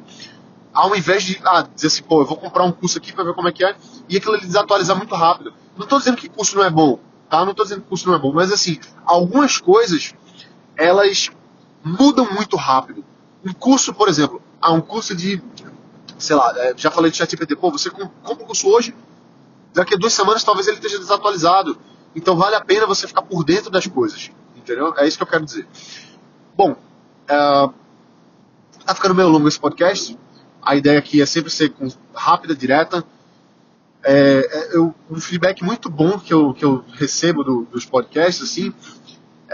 Ao 0.72 0.94
invés 0.94 1.22
de 1.22 1.40
ah, 1.44 1.62
dizer 1.62 1.88
assim, 1.88 2.02
pô, 2.02 2.22
eu 2.22 2.26
vou 2.26 2.36
comprar 2.36 2.64
um 2.64 2.72
curso 2.72 2.98
aqui 2.98 3.12
para 3.12 3.24
ver 3.24 3.34
como 3.34 3.48
é 3.48 3.52
que 3.52 3.64
é, 3.64 3.76
e 4.08 4.16
aquilo 4.16 4.38
desatualizar 4.38 4.96
muito 4.96 5.14
rápido. 5.14 5.52
Não 5.76 5.84
estou 5.84 5.98
dizendo 5.98 6.16
que 6.16 6.28
curso 6.28 6.56
não 6.56 6.64
é 6.64 6.70
bom, 6.70 6.98
tá? 7.28 7.44
Não 7.44 7.50
estou 7.50 7.64
dizendo 7.64 7.82
que 7.82 7.88
curso 7.88 8.08
não 8.08 8.14
é 8.14 8.18
bom, 8.18 8.32
mas 8.32 8.52
assim, 8.52 8.78
algumas 9.04 9.58
coisas, 9.58 10.14
elas 10.76 11.30
mudam 11.84 12.28
muito 12.30 12.56
rápido. 12.56 13.04
Um 13.44 13.52
curso, 13.52 13.92
por 13.94 14.08
exemplo, 14.08 14.42
ah, 14.60 14.72
um 14.72 14.80
curso 14.80 15.14
de, 15.14 15.42
sei 16.18 16.36
lá, 16.36 16.52
é, 16.56 16.74
já 16.76 16.90
falei 16.90 17.10
de 17.10 17.16
ChatGPT, 17.16 17.56
pô, 17.56 17.70
você 17.70 17.90
compra 17.90 18.10
um 18.32 18.46
curso 18.46 18.68
hoje, 18.68 18.94
daqui 19.72 19.94
a 19.94 19.96
duas 19.96 20.12
semanas 20.12 20.44
talvez 20.44 20.66
ele 20.66 20.76
esteja 20.76 20.98
desatualizado. 20.98 21.78
Então 22.14 22.36
vale 22.36 22.54
a 22.54 22.60
pena 22.60 22.86
você 22.86 23.06
ficar 23.06 23.22
por 23.22 23.44
dentro 23.44 23.70
das 23.70 23.86
coisas, 23.86 24.30
entendeu? 24.54 24.94
É 24.96 25.06
isso 25.06 25.16
que 25.16 25.22
eu 25.22 25.26
quero 25.26 25.44
dizer. 25.44 25.66
Bom, 26.56 26.72
uh, 26.72 27.74
tá 28.84 28.94
ficando 28.94 29.14
meio 29.14 29.28
longo 29.28 29.48
esse 29.48 29.58
podcast. 29.58 30.16
A 30.62 30.76
ideia 30.76 30.98
aqui 30.98 31.20
é 31.20 31.26
sempre 31.26 31.50
ser 31.50 31.74
rápida, 32.14 32.54
direta. 32.54 33.04
É, 34.02 34.12
é, 34.12 34.76
eu, 34.76 34.94
um 35.10 35.18
feedback 35.18 35.64
muito 35.64 35.90
bom 35.90 36.18
que 36.18 36.32
eu, 36.32 36.54
que 36.54 36.64
eu 36.64 36.84
recebo 36.92 37.42
do, 37.42 37.64
dos 37.64 37.84
podcasts, 37.84 38.42
assim, 38.44 38.72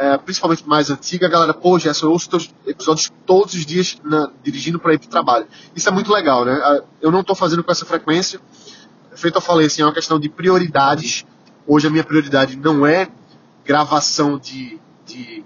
é, 0.01 0.17
principalmente 0.17 0.67
mais 0.67 0.89
antiga, 0.89 1.27
a 1.27 1.31
galera, 1.31 1.53
pô, 1.53 1.79
Gerson, 1.79 2.07
eu 2.07 2.13
ouço 2.13 2.31
teus 2.31 2.49
episódios 2.67 3.13
todos 3.27 3.53
os 3.53 3.67
dias 3.67 4.01
na, 4.03 4.31
dirigindo 4.43 4.81
para 4.81 4.95
ir 4.95 4.99
para 4.99 5.07
o 5.07 5.11
trabalho. 5.11 5.47
Isso 5.77 5.91
é 5.91 5.93
muito 5.93 6.11
legal, 6.11 6.43
né? 6.43 6.81
Eu 7.03 7.11
não 7.11 7.21
estou 7.21 7.37
fazendo 7.37 7.63
com 7.63 7.71
essa 7.71 7.85
frequência. 7.85 8.41
Feito 9.15 9.37
eu 9.37 9.43
falei, 9.43 9.67
assim, 9.67 9.83
é 9.83 9.85
uma 9.85 9.93
questão 9.93 10.19
de 10.19 10.31
prioridades. 10.31 11.27
Hoje 11.67 11.87
a 11.87 11.91
minha 11.91 12.03
prioridade 12.03 12.57
não 12.57 12.87
é 12.87 13.11
gravação 13.63 14.39
de, 14.39 14.81
de, 15.05 15.45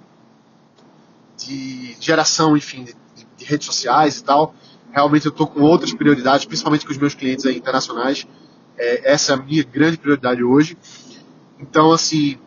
de 1.36 1.96
geração, 1.98 2.56
enfim, 2.56 2.84
de, 2.84 2.94
de, 3.36 3.44
redes 3.44 3.66
sociais 3.66 4.18
e 4.18 4.22
tal. 4.22 4.54
Realmente 4.92 5.26
eu 5.26 5.30
estou 5.30 5.48
com 5.48 5.62
outras 5.62 5.92
prioridades, 5.92 6.44
principalmente 6.44 6.86
com 6.86 6.92
os 6.92 6.98
meus 6.98 7.12
clientes 7.12 7.44
aí 7.44 7.56
internacionais. 7.56 8.24
É, 8.78 9.14
essa 9.14 9.32
é 9.32 9.34
a 9.34 9.36
minha 9.36 9.64
grande 9.64 9.96
prioridade 9.96 10.44
hoje. 10.44 10.78
Então, 11.58 11.90
assim, 11.90 12.38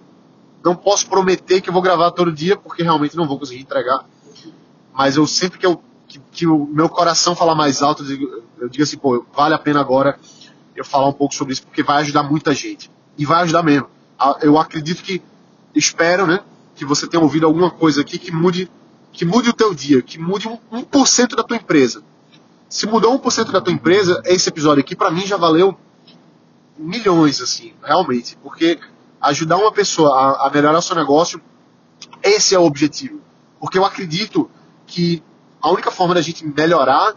não 0.68 0.76
posso 0.76 1.08
prometer 1.08 1.62
que 1.62 1.70
eu 1.70 1.74
vou 1.74 1.82
gravar 1.82 2.12
todo 2.12 2.30
dia, 2.30 2.58
porque 2.58 2.84
realmente 2.84 3.16
não 3.16 3.26
vou 3.26 3.40
conseguir 3.40 3.62
entregar. 3.62 4.06
Mas 4.94 5.16
eu 5.16 5.26
sempre 5.26 5.58
que, 5.58 5.66
eu, 5.66 5.82
que, 6.08 6.20
que 6.32 6.46
o 6.46 6.66
meu 6.66 6.90
coração 6.90 7.36
falar 7.36 7.56
mais 7.56 7.82
alto, 7.82 8.04
eu 8.04 8.08
digo, 8.08 8.44
eu 8.60 8.68
digo 8.68 8.84
assim, 8.84 8.98
pô, 8.98 9.26
vale 9.34 9.54
a 9.54 9.58
pena 9.58 9.80
agora 9.80 10.20
eu 10.76 10.84
falar 10.84 11.08
um 11.08 11.14
pouco 11.14 11.34
sobre 11.34 11.54
isso, 11.54 11.64
porque 11.64 11.82
vai 11.82 12.02
ajudar 12.02 12.24
muita 12.24 12.54
gente. 12.54 12.92
E 13.18 13.26
vai 13.26 13.44
ajudar 13.44 13.64
mesmo. 13.64 13.88
Eu 14.42 14.58
acredito 14.60 15.02
que, 15.02 15.22
espero, 15.74 16.28
né, 16.28 16.42
que 16.76 16.84
você 16.84 17.08
tenha 17.08 17.24
ouvido 17.24 17.46
alguma 17.46 17.72
coisa 17.72 18.02
aqui 18.02 18.20
que 18.20 18.32
mude, 18.32 18.70
que 19.14 19.24
mude 19.24 19.50
o 19.50 19.54
teu 19.54 19.74
dia, 19.74 20.02
que 20.02 20.20
mude 20.20 20.50
1% 20.50 21.36
da 21.36 21.44
tua 21.44 21.56
empresa. 21.56 22.04
Se 22.68 22.86
mudou 22.86 23.18
1% 23.18 23.52
da 23.52 23.62
tua 23.62 23.74
empresa, 23.74 24.22
esse 24.26 24.50
episódio 24.50 24.82
aqui, 24.82 24.98
para 24.98 25.10
mim, 25.10 25.26
já 25.26 25.38
valeu 25.38 25.78
milhões, 26.78 27.42
assim, 27.42 27.74
realmente. 27.82 28.38
Porque 28.44 28.78
ajudar 29.22 29.58
uma 29.58 29.72
pessoa 29.72 30.16
a, 30.16 30.48
a 30.48 30.52
melhorar 30.52 30.82
seu 30.82 30.96
negócio, 30.96 31.42
esse 32.24 32.56
é 32.56 32.60
o 32.60 32.66
objetivo. 32.66 33.22
Porque 33.60 33.78
eu 33.78 33.86
acredito 33.86 34.50
que 34.86 35.24
a 35.62 35.70
única 35.70 35.92
forma 35.92 36.14
da 36.14 36.22
gente 36.22 36.46
melhorar 36.46 37.16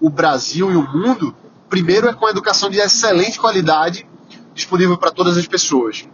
o 0.00 0.10
Brasil 0.10 0.70
e 0.70 0.76
o 0.76 0.82
mundo, 0.82 1.34
primeiro 1.68 2.08
é 2.08 2.14
com 2.14 2.26
a 2.26 2.30
educação 2.30 2.68
de 2.68 2.78
excelente 2.78 3.38
qualidade 3.38 4.06
disponível 4.54 4.98
para 4.98 5.10
todas 5.10 5.36
as 5.36 5.46
pessoas. 5.46 6.08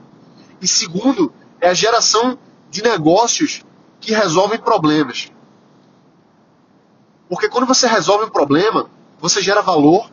E 0.60 0.68
segundo, 0.68 1.32
é 1.60 1.68
a 1.68 1.74
geração 1.74 2.38
de 2.70 2.82
negócios 2.82 3.64
que 4.00 4.12
resolvem 4.12 4.58
problemas. 4.58 5.30
Porque 7.28 7.48
quando 7.48 7.66
você 7.66 7.86
resolve 7.86 8.24
um 8.24 8.30
problema, 8.30 8.90
você 9.18 9.42
gera 9.42 9.60
valor, 9.60 10.10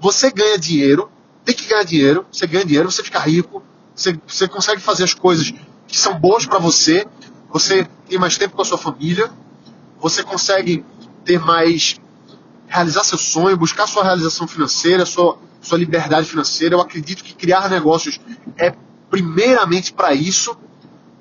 você 0.00 0.30
ganha 0.30 0.58
dinheiro, 0.58 1.10
tem 1.44 1.54
que 1.54 1.66
ganhar 1.66 1.84
dinheiro, 1.84 2.26
você 2.30 2.46
ganha 2.46 2.64
dinheiro, 2.64 2.90
você 2.90 3.02
fica 3.02 3.18
rico, 3.18 3.62
você, 3.98 4.18
você 4.26 4.46
consegue 4.46 4.80
fazer 4.80 5.04
as 5.04 5.12
coisas 5.12 5.52
que 5.86 5.98
são 5.98 6.18
boas 6.18 6.46
para 6.46 6.58
você, 6.58 7.06
você 7.50 7.86
tem 8.08 8.18
mais 8.18 8.38
tempo 8.38 8.54
com 8.54 8.62
a 8.62 8.64
sua 8.64 8.78
família, 8.78 9.30
você 10.00 10.22
consegue 10.22 10.84
ter 11.24 11.40
mais. 11.40 12.00
realizar 12.68 13.02
seu 13.02 13.18
sonho, 13.18 13.56
buscar 13.56 13.86
sua 13.88 14.04
realização 14.04 14.46
financeira, 14.46 15.04
sua, 15.04 15.38
sua 15.60 15.78
liberdade 15.78 16.28
financeira. 16.28 16.76
Eu 16.76 16.80
acredito 16.80 17.24
que 17.24 17.34
criar 17.34 17.68
negócios 17.68 18.20
é 18.56 18.72
primeiramente 19.10 19.92
para 19.92 20.14
isso, 20.14 20.56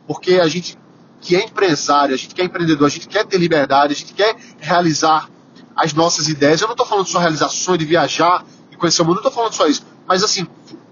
porque 0.06 0.36
a 0.36 0.48
gente 0.48 0.78
que 1.20 1.36
é 1.36 1.44
empresário, 1.44 2.14
a 2.14 2.18
gente 2.18 2.36
que 2.36 2.42
é 2.42 2.46
empreendedor, 2.46 2.86
a 2.86 2.90
gente 2.90 3.08
quer 3.08 3.26
ter 3.26 3.38
liberdade, 3.38 3.94
a 3.94 3.96
gente 3.96 4.14
quer 4.14 4.36
realizar 4.60 5.28
as 5.76 5.94
nossas 5.94 6.30
ideias. 6.30 6.62
Eu 6.62 6.68
não 6.68 6.74
estou 6.74 6.86
falando 6.86 7.08
só 7.08 7.18
realizar 7.18 7.50
sonho 7.50 7.78
de 7.80 7.86
viajar 7.86 8.46
e 8.72 8.76
conhecer 8.76 9.02
o 9.02 9.06
mundo, 9.06 9.16
não 9.16 9.22
estou 9.22 9.32
falando 9.32 9.54
só 9.54 9.66
isso. 9.66 9.84
Mas 10.08 10.24
assim, 10.24 10.48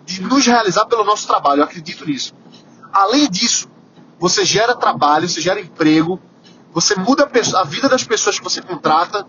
de 0.06 0.22
nos 0.22 0.46
realizar 0.46 0.86
pelo 0.86 1.04
nosso 1.04 1.28
trabalho. 1.28 1.62
Eu 1.62 1.66
acredito 1.66 2.06
nisso. 2.06 2.34
Além 2.94 3.30
disso, 3.30 3.68
você 4.20 4.46
gera 4.46 4.76
trabalho, 4.76 5.28
você 5.28 5.42
gera 5.42 5.60
emprego, 5.60 6.20
você 6.72 6.96
muda 6.96 7.30
a 7.56 7.64
vida 7.64 7.90
das 7.90 8.04
pessoas 8.04 8.38
que 8.38 8.44
você 8.44 8.62
contrata, 8.62 9.26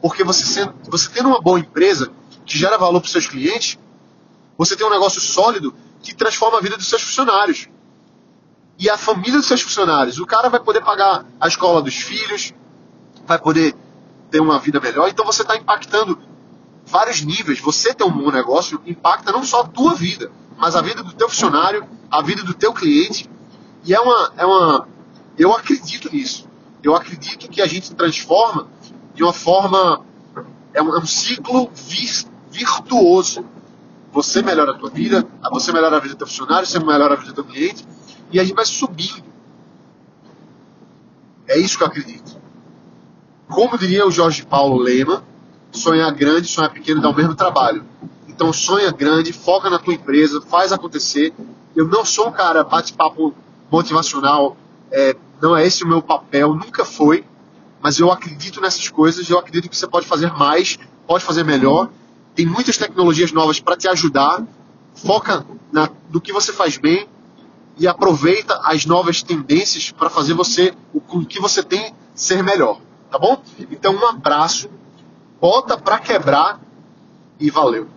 porque 0.00 0.24
você, 0.24 0.44
sendo, 0.44 0.74
você 0.88 1.10
tendo 1.10 1.28
uma 1.28 1.40
boa 1.40 1.58
empresa 1.58 2.10
que 2.44 2.58
gera 2.58 2.78
valor 2.78 3.00
para 3.00 3.06
os 3.06 3.12
seus 3.12 3.26
clientes, 3.26 3.78
você 4.56 4.76
tem 4.76 4.86
um 4.86 4.90
negócio 4.90 5.20
sólido 5.20 5.74
que 6.02 6.14
transforma 6.14 6.58
a 6.58 6.60
vida 6.60 6.76
dos 6.76 6.86
seus 6.86 7.02
funcionários. 7.02 7.68
E 8.78 8.90
a 8.90 8.98
família 8.98 9.38
dos 9.38 9.46
seus 9.46 9.62
funcionários. 9.62 10.18
O 10.18 10.26
cara 10.26 10.48
vai 10.48 10.60
poder 10.60 10.82
pagar 10.82 11.24
a 11.40 11.46
escola 11.46 11.82
dos 11.82 11.94
filhos, 11.94 12.52
vai 13.26 13.38
poder 13.38 13.74
ter 14.30 14.40
uma 14.40 14.58
vida 14.58 14.80
melhor. 14.80 15.08
Então 15.08 15.24
você 15.24 15.42
está 15.42 15.56
impactando 15.56 16.18
vários 16.86 17.22
níveis. 17.22 17.60
Você 17.60 17.94
ter 17.94 18.04
um 18.04 18.10
bom 18.10 18.30
negócio 18.30 18.80
impacta 18.86 19.32
não 19.32 19.44
só 19.44 19.62
a 19.62 19.66
tua 19.66 19.94
vida, 19.94 20.30
mas 20.56 20.76
a 20.76 20.80
vida 20.80 21.02
do 21.02 21.12
teu 21.12 21.28
funcionário, 21.28 21.86
a 22.10 22.22
vida 22.22 22.42
do 22.42 22.54
teu 22.54 22.72
cliente. 22.72 23.28
E 23.84 23.94
é 23.94 24.00
uma, 24.00 24.32
é 24.36 24.46
uma, 24.46 24.88
eu 25.36 25.52
acredito 25.52 26.12
nisso. 26.12 26.48
Eu 26.82 26.94
acredito 26.94 27.48
que 27.48 27.62
a 27.62 27.66
gente 27.66 27.94
transforma 27.94 28.68
de 29.14 29.22
uma 29.22 29.32
forma. 29.32 30.04
É 30.74 30.82
um, 30.82 30.96
é 30.96 30.98
um 30.98 31.06
ciclo 31.06 31.70
virtuoso. 32.50 33.44
Você 34.12 34.42
melhora 34.42 34.72
a 34.72 34.74
tua 34.74 34.90
vida, 34.90 35.26
você 35.50 35.72
melhora 35.72 35.96
a 35.96 36.00
vida 36.00 36.14
do 36.14 36.18
teu 36.18 36.26
funcionário, 36.26 36.66
você 36.66 36.78
melhora 36.78 37.14
a 37.14 37.16
vida 37.16 37.32
do 37.32 37.44
cliente, 37.44 37.86
e 38.30 38.38
a 38.38 38.44
gente 38.44 38.54
vai 38.54 38.66
subindo. 38.66 39.24
É 41.48 41.58
isso 41.58 41.78
que 41.78 41.82
eu 41.82 41.86
acredito. 41.86 42.36
Como 43.48 43.78
diria 43.78 44.06
o 44.06 44.10
Jorge 44.10 44.44
Paulo 44.44 44.76
Lema, 44.76 45.24
sonhar 45.72 46.12
grande, 46.12 46.46
sonhar 46.46 46.70
pequeno 46.70 47.00
dá 47.00 47.08
o 47.08 47.14
mesmo 47.14 47.34
trabalho. 47.34 47.84
Então 48.28 48.52
sonha 48.52 48.90
grande, 48.90 49.32
foca 49.32 49.68
na 49.68 49.78
tua 49.78 49.94
empresa, 49.94 50.40
faz 50.40 50.72
acontecer. 50.72 51.32
Eu 51.74 51.86
não 51.88 52.04
sou 52.04 52.28
um 52.28 52.32
cara 52.32 52.62
bate-papo 52.62 53.34
motivacional, 53.70 54.56
é, 54.90 55.16
não 55.40 55.56
é 55.56 55.66
esse 55.66 55.82
o 55.84 55.88
meu 55.88 56.02
papel, 56.02 56.54
nunca 56.54 56.84
foi. 56.84 57.24
Mas 57.80 57.98
eu 57.98 58.12
acredito 58.12 58.60
nessas 58.60 58.88
coisas, 58.88 59.28
eu 59.28 59.38
acredito 59.38 59.68
que 59.68 59.76
você 59.76 59.86
pode 59.86 60.06
fazer 60.06 60.32
mais, 60.32 60.78
pode 61.06 61.24
fazer 61.24 61.44
melhor. 61.44 61.90
Tem 62.34 62.46
muitas 62.46 62.76
tecnologias 62.76 63.32
novas 63.32 63.58
para 63.58 63.76
te 63.76 63.88
ajudar. 63.88 64.44
Foca 64.94 65.44
na, 65.72 65.90
no 66.10 66.20
que 66.20 66.32
você 66.32 66.52
faz 66.52 66.76
bem 66.76 67.08
e 67.78 67.86
aproveita 67.88 68.60
as 68.64 68.84
novas 68.84 69.22
tendências 69.22 69.90
para 69.90 70.10
fazer 70.10 70.34
você 70.34 70.74
o, 70.92 70.98
o 70.98 71.26
que 71.26 71.40
você 71.40 71.62
tem 71.62 71.94
ser 72.14 72.42
melhor, 72.42 72.80
tá 73.10 73.18
bom? 73.18 73.42
Então 73.70 73.94
um 73.94 74.06
abraço, 74.06 74.68
bota 75.42 75.76
para 75.76 75.98
quebrar 75.98 76.60
e 77.40 77.50
valeu. 77.50 77.88